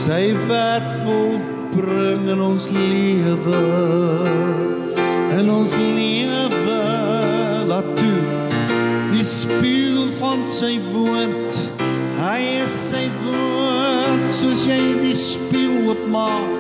sy 0.02 0.34
werk 0.50 0.88
volbring 1.04 2.30
in 2.32 2.42
ons 2.42 2.70
lewe 2.74 3.62
in 5.38 5.50
ons 5.52 5.76
lewe 5.78 6.80
laat 7.70 7.90
toe 8.00 8.24
die 9.12 9.26
spieël 9.26 10.10
van 10.20 10.46
sy 10.48 10.76
woord. 10.92 11.62
Hy 12.22 12.40
is 12.64 12.76
sy 12.92 13.06
woord 13.22 14.28
soos 14.40 14.66
jy 14.70 14.82
die 15.02 15.16
spieël 15.18 15.92
oopmaak. 15.92 16.60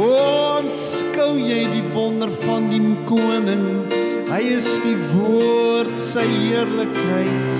Ons 0.00 0.76
skou 1.00 1.34
jy 1.36 1.64
die 1.72 1.86
wonder 1.94 2.30
van 2.44 2.70
die 2.72 2.84
koning 3.08 3.99
hy 4.30 4.44
is 4.54 4.66
die 4.84 4.94
woord 5.10 5.96
sy 5.98 6.22
heerlikheid. 6.22 7.50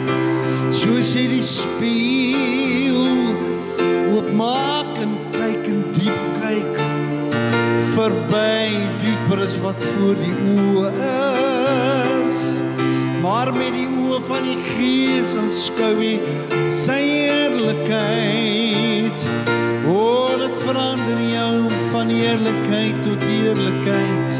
Soos 0.70 1.10
jy 1.16 1.24
die 1.32 1.42
spieël 1.42 3.34
oopmaak 4.14 4.94
en 5.02 5.16
kyk 5.34 5.66
en 5.72 5.80
diep 5.96 6.20
kyk 6.38 6.78
verby 7.96 8.70
dieper 9.02 9.38
as 9.48 9.56
wat 9.64 9.80
voor 9.96 10.14
die 10.20 10.36
oë 10.54 10.90
is. 11.00 12.38
Maar 13.24 13.48
met 13.56 13.72
die 13.74 13.88
oë 13.90 14.20
van 14.28 14.42
die 14.46 14.60
gees 14.70 15.34
aanskou 15.40 15.96
jy 15.98 16.22
sy 16.70 17.00
heerlikheid. 17.02 19.18
O 19.90 20.38
dit 20.38 20.54
verander 20.62 21.18
jou 21.32 21.56
van 21.90 22.06
heerlikheid 22.14 23.02
tot 23.02 23.20
heerlikheid 23.26 24.39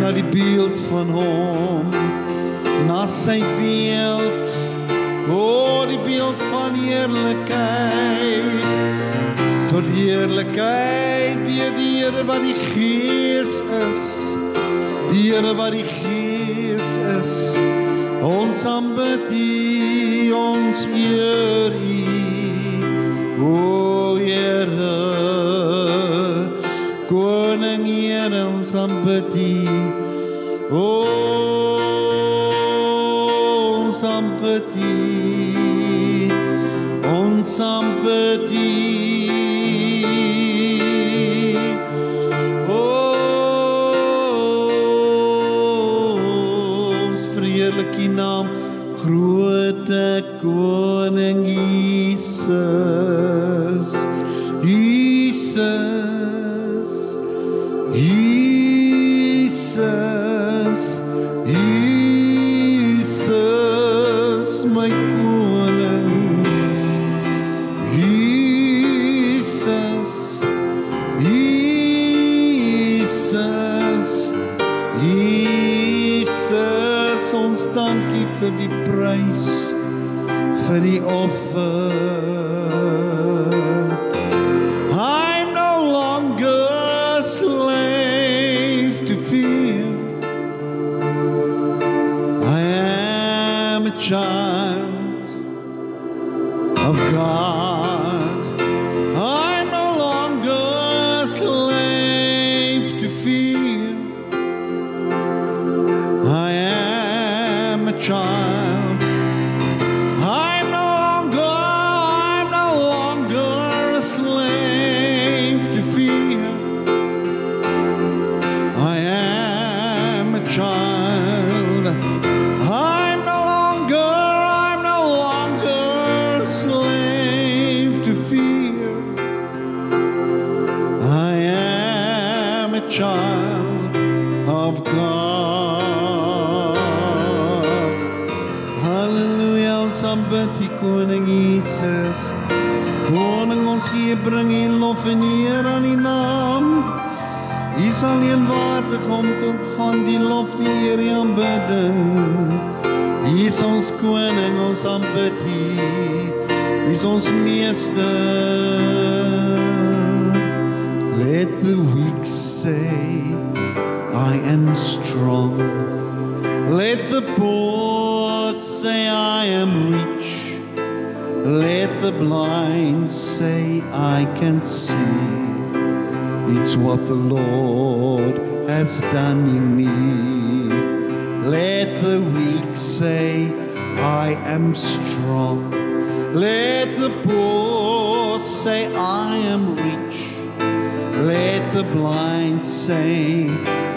na 0.00 0.12
die 0.12 0.24
beeld 0.24 0.78
van 0.90 1.10
hom 1.10 1.90
na 2.86 3.06
sy 3.10 3.40
beeld. 3.58 4.50
O 5.32 5.86
die 5.88 5.98
beeld 6.04 6.42
van 6.52 6.74
heerlikheid 6.78 8.62
tot 9.72 9.88
heerlikheid 9.96 11.42
die 11.46 11.70
die 11.76 11.90
Here 11.96 12.24
wat 12.28 12.42
die 12.44 12.54
Gees 12.72 13.58
is. 13.80 14.04
Die 15.10 15.24
Here 15.30 15.54
wat 15.58 15.72
die 15.74 15.88
Gees 15.88 16.96
is 17.16 17.32
ons 18.26 18.64
aanbid 18.66 19.30
U 19.30 20.32
ons 20.36 20.86
eer 20.94 21.74
U. 21.74 21.98
O 23.42 23.54
Here 23.60 23.85
Here 28.76 28.84
ons 28.84 28.92
aanbid 34.04 34.76
U 34.76 34.78
o 37.08 37.10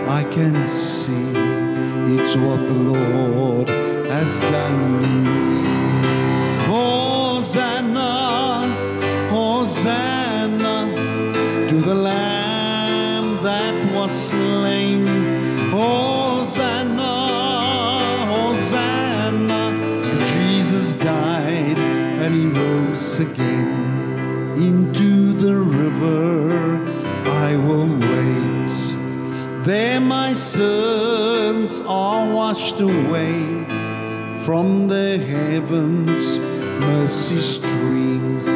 I 0.10 0.24
can 0.24 0.68
see. 0.68 1.34
It's 2.18 2.36
what 2.36 2.62
the 2.66 2.74
Lord 2.74 3.70
has 4.10 4.39
done. 4.39 5.03
Hosanna, 6.66 8.10
Hosanna 9.30 10.78
to 11.70 11.82
the 11.82 11.93
Lamb 11.93 13.43
that 13.43 13.93
was 13.93 14.12
slain. 14.12 15.05
Hosanna, 15.70 17.14
Hosanna. 18.34 19.62
Jesus 20.34 20.93
died 20.93 21.78
and 21.78 22.34
he 22.34 22.47
rose 22.47 23.20
again 23.20 23.79
There 29.70 30.02
my 30.02 30.34
sins 30.34 31.82
are 31.86 32.28
washed 32.34 32.80
away 32.80 33.38
from 34.44 34.88
the 34.88 35.20
heavens, 35.20 36.40
mercy 36.80 37.40
streams 37.40 38.48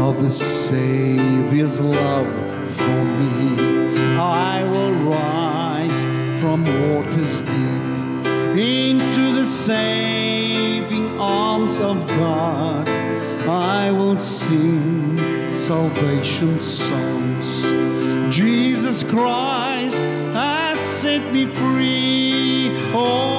of 0.00 0.22
the 0.22 0.30
Savior's 0.30 1.80
love 1.80 2.32
for 2.76 3.04
me. 3.18 4.16
I 4.16 4.62
will 4.62 4.94
rise 5.10 6.00
from 6.40 6.62
waters 6.88 7.42
deep 7.42 8.56
into 8.56 9.34
the 9.34 9.44
saving 9.44 11.18
arms 11.18 11.80
of 11.80 12.06
God. 12.06 12.88
I 13.48 13.90
will 13.90 14.16
sing 14.16 15.50
salvation 15.50 16.60
songs. 16.60 17.50
Jesus 18.32 19.02
Christ 19.02 19.65
set 21.06 21.32
me 21.32 21.46
free. 21.46 22.68
Hosanna, 22.90 23.35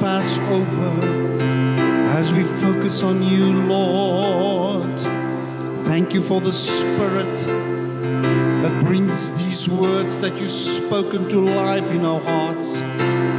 time 0.00 0.52
over 0.52 0.92
as 2.18 2.32
we 2.32 2.44
focus 2.44 3.02
on 3.02 3.22
you, 3.22 3.62
Lord. 3.62 4.98
Thank 5.86 6.14
you 6.14 6.22
for 6.22 6.40
the 6.40 6.52
spirit 6.52 7.36
that 8.62 8.84
brings 8.84 9.30
these 9.38 9.68
words 9.68 10.18
that 10.20 10.36
you've 10.36 10.50
spoken 10.50 11.28
to 11.28 11.40
life 11.40 11.90
in 11.90 12.04
our 12.04 12.20
hearts, 12.20 12.68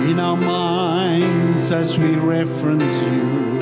in 0.10 0.20
our 0.20 0.38
minds 0.38 1.72
as 1.72 1.98
we 1.98 2.16
reference 2.16 2.94
you. 3.04 3.62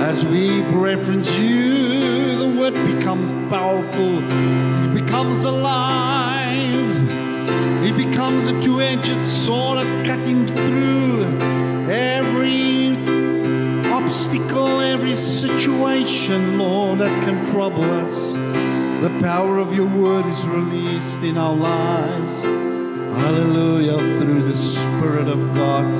As 0.00 0.24
we 0.24 0.60
reference 0.60 1.34
you, 1.36 2.36
the 2.36 2.48
word 2.58 2.74
becomes 2.74 3.32
powerful, 3.48 4.18
it 4.84 4.94
becomes 4.94 5.44
alive. 5.44 6.32
it 7.84 7.96
becomes 7.96 8.48
a 8.48 8.62
two-edged 8.62 9.26
sword 9.26 9.86
cutting 10.06 10.46
through 10.46 11.51
every 11.90 12.96
obstacle, 13.90 14.80
every 14.80 15.16
situation, 15.16 16.58
Lord, 16.58 17.00
that 17.00 17.24
can 17.24 17.44
trouble 17.52 17.84
us. 17.84 18.32
The 19.02 19.18
power 19.20 19.58
of 19.58 19.74
your 19.74 19.86
word 19.86 20.26
is 20.26 20.44
released 20.44 21.20
in 21.22 21.36
our 21.36 21.54
lives. 21.54 22.42
Hallelujah, 22.42 23.98
through 24.20 24.42
the 24.42 24.56
Spirit 24.56 25.28
of 25.28 25.54
God, 25.54 25.94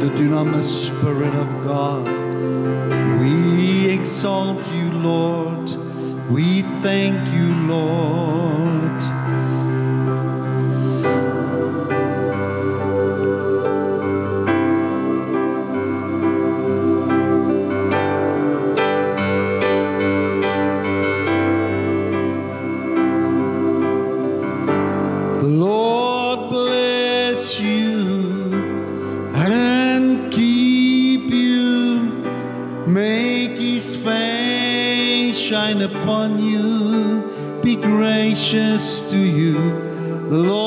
the 0.00 0.10
dunamis 0.10 0.64
Spirit 0.64 1.34
of 1.34 1.48
God. 1.64 2.04
We 3.20 3.88
exalt 3.90 4.66
you, 4.72 4.92
Lord. 4.92 5.68
We 6.30 6.62
thank 6.82 7.32
you, 7.32 7.54
Lord. 7.66 8.65
Gracious 37.76 39.04
to 39.04 39.16
you. 39.16 39.58
Lord 40.28 40.65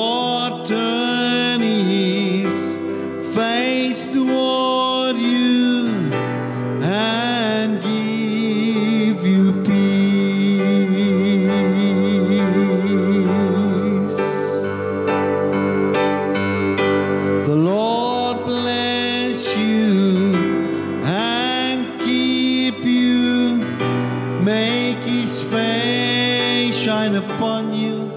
shine 26.90 27.18
upon 27.18 27.72
you. 27.72 28.12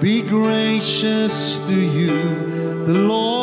Be 0.00 0.22
gracious 0.22 1.60
to 1.62 1.74
you. 1.74 2.84
The 2.86 2.94
Lord 2.94 3.41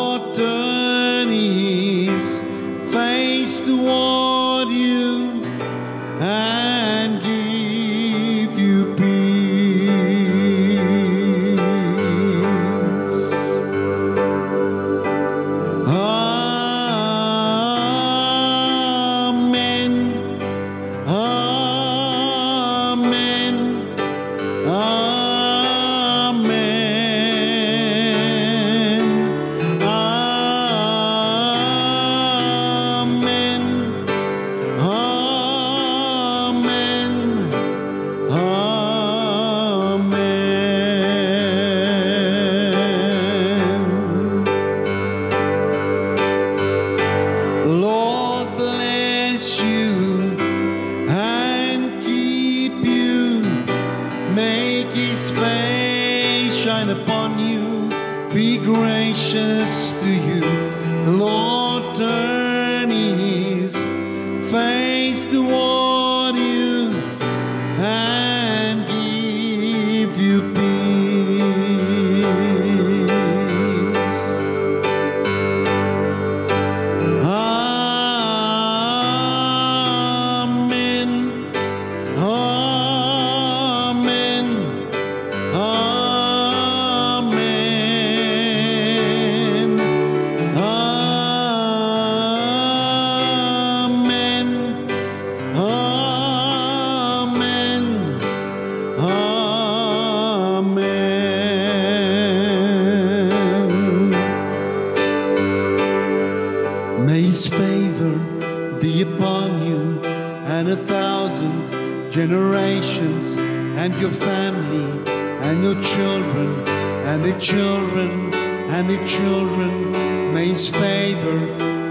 and 113.90 114.00
your 114.00 114.12
family 114.12 115.10
and 115.42 115.64
your 115.64 115.82
children 115.82 116.68
and 117.08 117.24
the 117.24 117.36
children 117.40 118.32
and 118.32 118.88
the 118.88 119.04
children. 119.04 120.32
May 120.32 120.48
his 120.48 120.68
favor 120.68 121.38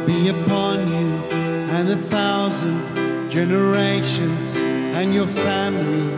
be 0.06 0.30
upon 0.30 0.88
you 0.88 1.10
and 1.76 1.90
a 1.90 1.98
thousand 1.98 3.30
generations 3.30 4.56
and 4.56 5.14
your 5.14 5.28
family 5.28 6.14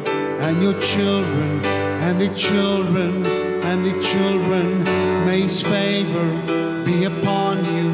and 0.45 0.61
your 0.61 0.79
children 0.79 1.65
and 1.65 2.21
the 2.21 2.29
children 2.35 3.25
and 3.25 3.83
the 3.83 3.99
children. 4.03 4.83
May 5.25 5.41
his 5.41 5.61
favor 5.61 6.29
be 6.85 7.05
upon 7.05 7.65
you 7.65 7.89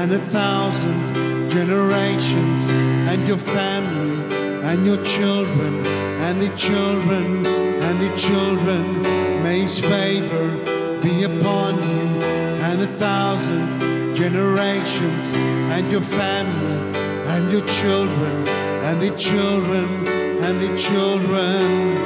and 0.00 0.12
a 0.12 0.20
thousand 0.20 1.48
generations 1.48 2.68
and 2.68 3.26
your 3.26 3.38
family 3.38 4.41
and 4.62 4.86
your 4.86 5.02
children 5.04 5.84
and 5.86 6.40
the 6.40 6.56
children 6.56 7.44
and 7.46 8.00
the 8.00 8.16
children. 8.16 9.02
May 9.42 9.62
his 9.62 9.78
favor 9.80 10.56
be 11.02 11.24
upon 11.24 11.76
you 11.76 12.22
and 12.68 12.80
a 12.80 12.86
thousand 12.86 14.14
generations 14.14 15.32
and 15.34 15.90
your 15.90 16.00
family 16.00 16.96
and 17.26 17.50
your 17.50 17.66
children 17.66 18.48
and 18.48 19.00
the 19.02 19.16
children 19.16 20.06
and 20.46 20.60
the 20.60 20.76
children. 20.76 22.01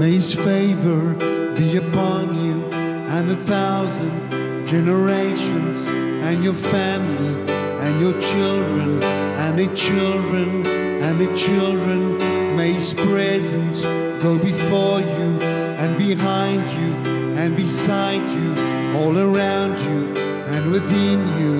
May 0.00 0.12
his 0.12 0.34
favor 0.34 1.12
be 1.54 1.76
upon 1.76 2.34
you 2.42 2.64
and 2.72 3.30
a 3.30 3.36
thousand 3.36 4.66
generations 4.66 5.84
and 5.86 6.42
your 6.42 6.54
family 6.54 7.52
and 7.52 8.00
your 8.00 8.18
children 8.18 9.02
and 9.02 9.58
their 9.58 9.74
children 9.74 10.64
and 10.64 11.20
their 11.20 11.36
children. 11.36 12.16
May 12.56 12.72
his 12.72 12.94
presence 12.94 13.82
go 14.22 14.38
before 14.38 15.00
you 15.00 15.38
and 15.82 15.98
behind 15.98 16.62
you 16.80 16.94
and 17.36 17.54
beside 17.54 18.24
you, 18.38 18.98
all 18.98 19.18
around 19.18 19.78
you 19.80 20.16
and 20.54 20.72
within 20.72 21.20
you. 21.38 21.52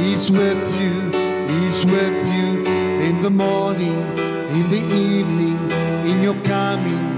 He's 0.00 0.30
with 0.30 0.62
you, 0.80 0.94
he's 1.54 1.84
with 1.84 2.18
you 2.36 2.64
in 3.08 3.20
the 3.20 3.30
morning, 3.30 4.00
in 4.56 4.70
the 4.70 4.84
evening, 4.94 5.58
in 6.08 6.22
your 6.22 6.40
coming 6.44 7.09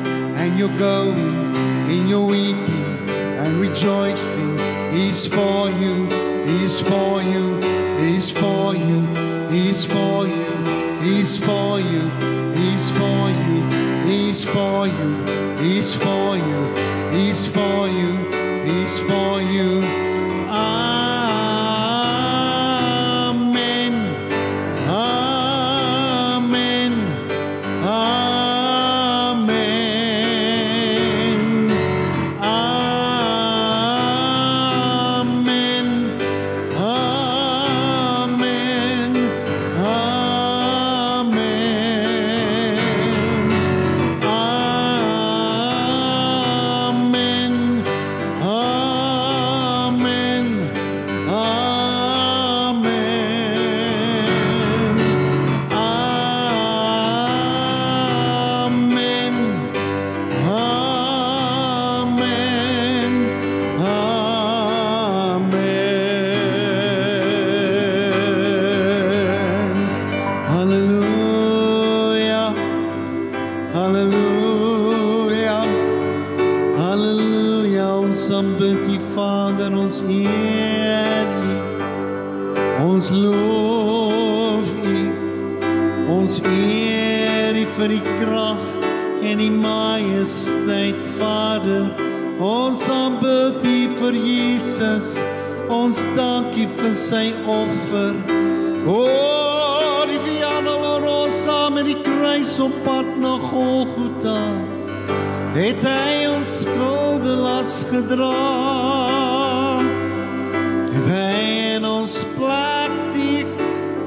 and 0.42 0.58
your 0.58 0.76
going, 0.76 1.54
in 1.88 2.08
your 2.08 2.26
weeping 2.26 3.08
and 3.08 3.60
rejoicing. 3.60 4.58
He's 4.92 5.28
for 5.28 5.70
you, 5.70 6.06
he's 6.44 6.80
for 6.80 7.22
you, 7.22 7.60
he's 8.02 8.32
for 8.32 8.74
you, 8.74 9.06
he's 9.50 9.86
for 9.86 10.26
you, 10.26 10.50
he's 11.00 11.38
for 11.38 11.78
you, 11.78 12.10
he's 12.56 12.90
for 12.90 13.30
you, 13.30 13.60
he's 14.04 14.44
for 14.44 14.88
you, 14.88 15.56
he's 15.62 15.94
for 15.94 16.36
you, 16.36 16.60
he's 17.12 17.46
for 17.46 17.86
you, 17.86 18.10
he's 18.64 18.98
for 18.98 19.40
you. 19.40 20.01
Hallelujah. 73.72 75.64
Hallelujah. 76.76 78.04
Ons 78.04 78.30
aanbid 78.30 78.84
U 78.84 78.98
Vader, 79.14 79.72
ons 79.72 80.02
eer 80.02 81.24
U. 81.24 81.54
Ons 82.84 83.08
loof 83.16 84.68
U. 84.76 84.98
Ons 86.18 86.42
eer 86.44 87.56
U 87.62 87.64
vir 87.78 87.96
die 87.96 88.04
krag 88.20 88.60
en 89.24 89.40
die 89.40 89.50
majesteit, 89.56 91.00
Vader. 91.16 91.88
Ons 92.44 92.84
aanbid 92.92 93.64
U 93.64 93.76
vir 94.02 94.22
Jesus. 94.28 95.16
Ons 95.72 96.04
dank 96.12 96.52
U 96.52 96.68
vir 96.76 96.92
sy 96.92 97.30
offer. 97.48 98.18
O, 98.84 99.00
die 99.08 99.21
kruis 102.52 102.60
op 102.60 102.84
pad 102.84 103.06
na 103.16 103.38
Golgotha. 103.38 104.52
Het 105.54 105.82
hy 105.84 106.26
ons 106.28 106.60
skulde 106.62 107.36
las 107.40 107.84
gedra. 107.88 108.32
En 110.92 111.02
hy 111.08 111.76
in 111.76 111.84
ons 111.84 112.26
plek 112.36 112.92
die 113.14 113.46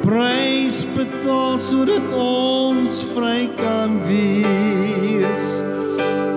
prys 0.04 0.84
betaal 0.94 1.58
sodat 1.58 2.14
ons 2.14 3.02
vry 3.16 3.50
kan 3.58 3.98
wees. 4.06 5.50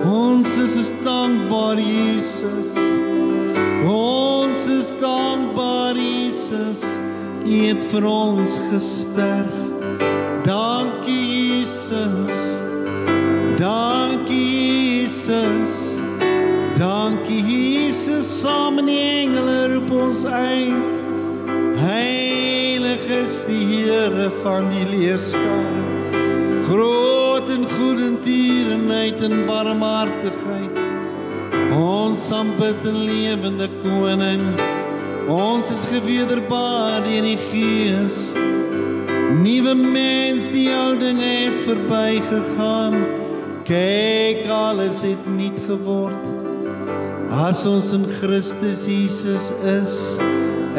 Ons 0.09 0.57
is 0.57 0.91
dankbaar 1.05 1.77
Jesus. 1.77 2.73
Ons 3.85 4.67
is 4.67 4.93
dankbaar 5.01 5.97
Jesus. 5.97 6.81
U 7.45 7.65
het 7.69 7.83
vir 7.93 8.05
ons 8.09 8.61
gesterf. 8.71 9.68
Jesus. 11.89 12.61
Dankie 13.57 15.01
Jesus. 15.01 15.99
Dankie 16.77 17.41
Jesus. 17.41 18.41
Saam 18.41 18.75
met 18.75 18.85
die 18.85 18.99
engele 18.99 19.73
roep 19.73 19.89
ons 19.91 20.21
uit. 20.25 20.99
Heilig 21.81 23.07
is 23.09 23.41
die 23.47 23.63
Here 23.71 24.29
van 24.43 24.69
die 24.69 24.85
leerskare. 24.91 25.81
Groot 26.69 27.49
en 27.49 27.65
goed 27.71 28.03
en 28.05 28.19
tierenheid 28.21 29.23
en 29.25 29.45
barmhartigheid. 29.49 30.77
Ons 31.73 32.29
aanbid 32.31 32.85
'n 32.85 33.01
lewende 33.09 33.69
koning. 33.81 34.45
Ons 35.27 35.71
is 35.71 35.85
gewederbaar 35.89 37.01
deur 37.03 37.25
die 37.25 37.39
Gees. 37.49 38.29
Nuwe 39.29 39.75
mens, 39.75 40.47
die 40.49 40.71
ou 40.73 40.95
dinge 40.97 41.21
het 41.21 41.59
verbygegaan. 41.61 42.95
Kyk, 43.67 44.47
alles 44.49 45.03
het 45.05 45.27
nuut 45.29 45.59
geword. 45.67 46.23
As 47.29 47.61
ons 47.69 47.91
in 47.93 48.07
Christus 48.09 48.87
Jesus 48.89 49.51
is, 49.61 49.93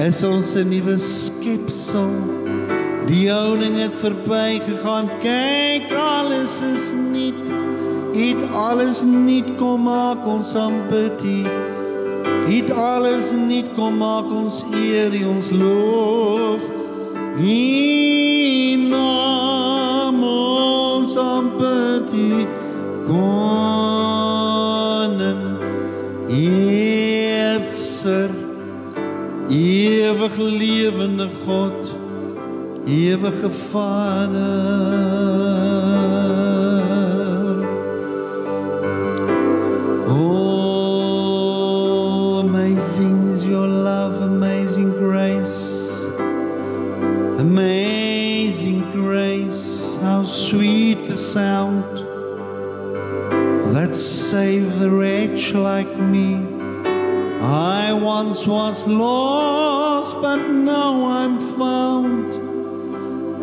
is 0.02 0.18
ons 0.26 0.56
'n 0.56 0.66
nuwe 0.66 0.96
skepsel. 0.98 2.10
Die 3.06 3.30
ou 3.30 3.56
ding 3.58 3.78
het 3.78 3.94
verbygegaan. 3.94 5.06
Kyk, 5.22 5.92
alles 5.94 6.60
is 6.62 6.90
nuut. 6.92 7.46
Het 8.14 8.50
alles 8.52 9.04
nuut 9.06 9.56
kom 9.56 9.82
maak 9.82 10.26
ons 10.26 10.54
aanbid 10.54 11.22
U. 11.22 11.46
Het 12.50 12.70
alles 12.70 13.30
nuut 13.30 13.70
kom 13.76 13.96
maak 13.98 14.26
ons 14.26 14.64
eer 14.74 15.14
U, 15.14 15.24
ons 15.24 15.50
loof. 15.50 16.79
Imamo 17.40 19.06
sampati 21.06 22.46
konen 23.06 23.56
Eerser 26.28 28.30
ewig 29.48 30.36
lewende 30.38 31.28
God 31.46 31.80
ewige 32.86 33.48
Vader. 33.72 35.30
Amazing 47.50 48.80
grace, 48.92 49.96
how 49.96 50.22
sweet 50.22 51.08
the 51.08 51.16
sound 51.16 51.98
that 53.74 53.92
saved 53.92 54.80
a 54.80 54.88
wretch 54.88 55.52
like 55.54 55.92
me. 55.98 56.36
I 57.42 57.92
once 57.92 58.46
was 58.46 58.86
lost, 58.86 60.14
but 60.22 60.40
now 60.48 60.94
I'm 61.18 61.36
found. 61.58 62.28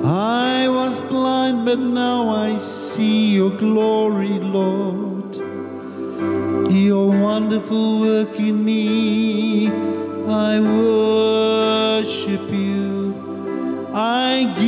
I 0.05 0.69
was 0.69 1.01
blind, 1.01 1.65
but 1.65 1.79
now 1.79 2.29
I 2.29 2.59
see 2.59 3.33
your 3.33 3.51
glory, 3.57 4.39
Lord. 4.39 5.35
Your 6.71 7.07
wonderful 7.09 7.99
work 7.99 8.39
in 8.39 8.63
me, 8.63 9.67
I 10.29 10.59
you. 10.59 11.36
I 13.99 14.43
give 14.55 14.66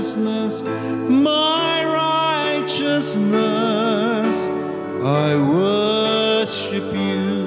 righteousness, 0.00 0.62
my 0.62 1.84
righteousness. 1.84 4.48
I 5.04 5.36
worship 5.36 6.94
you. 6.94 7.39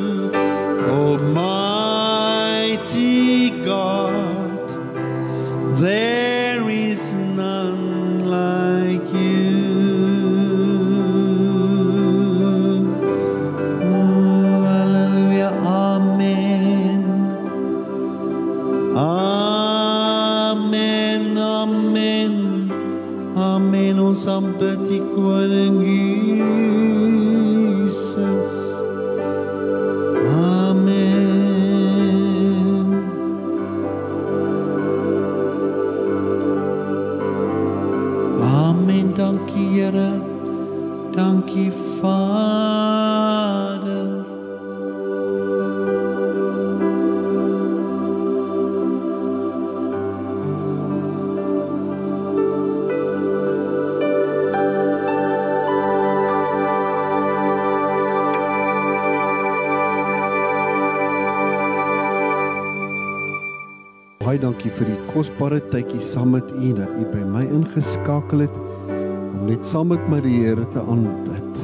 Kosbare 65.54 65.70
tydjie 65.70 66.01
saam 66.01 66.32
met 66.34 66.49
u 66.49 66.74
dat 66.74 66.89
u 66.97 67.06
by 67.12 67.22
my 67.30 67.43
ingeskakel 67.45 68.39
het 68.39 68.56
om 68.58 69.45
net 69.45 69.66
saam 69.66 69.88
met 69.88 70.01
my 70.10 70.20
die 70.22 70.45
Here 70.45 70.66
te 70.74 70.82
aanbid. 70.82 71.58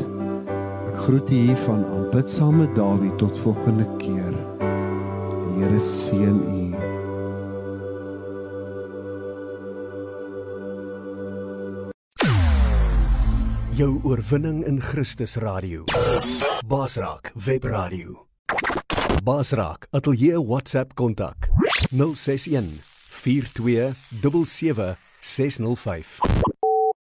Ek 0.91 0.97
groet 1.05 1.29
u 1.31 1.35
hier 1.35 1.57
van 1.65 1.85
aanbid 1.85 2.29
saam 2.29 2.59
met 2.61 2.75
Dawie 2.75 3.09
tot 3.17 3.37
volgende 3.41 3.87
keer. 3.97 4.35
Die 5.41 5.63
Here 5.63 5.79
seën 5.79 6.37
u. 6.37 6.75
Jou 13.79 13.99
oorwinning 14.03 14.65
in 14.67 14.81
Christus 14.81 15.37
radio. 15.37 15.85
Basraak 16.67 17.31
webradio. 17.33 18.27
Basraak 19.23 19.87
atelier 19.91 20.37
WhatsApp 20.45 20.93
kontak 20.95 21.49
061 21.89 22.88
42 23.19 23.95
77 24.21 24.95
605. 25.21 26.58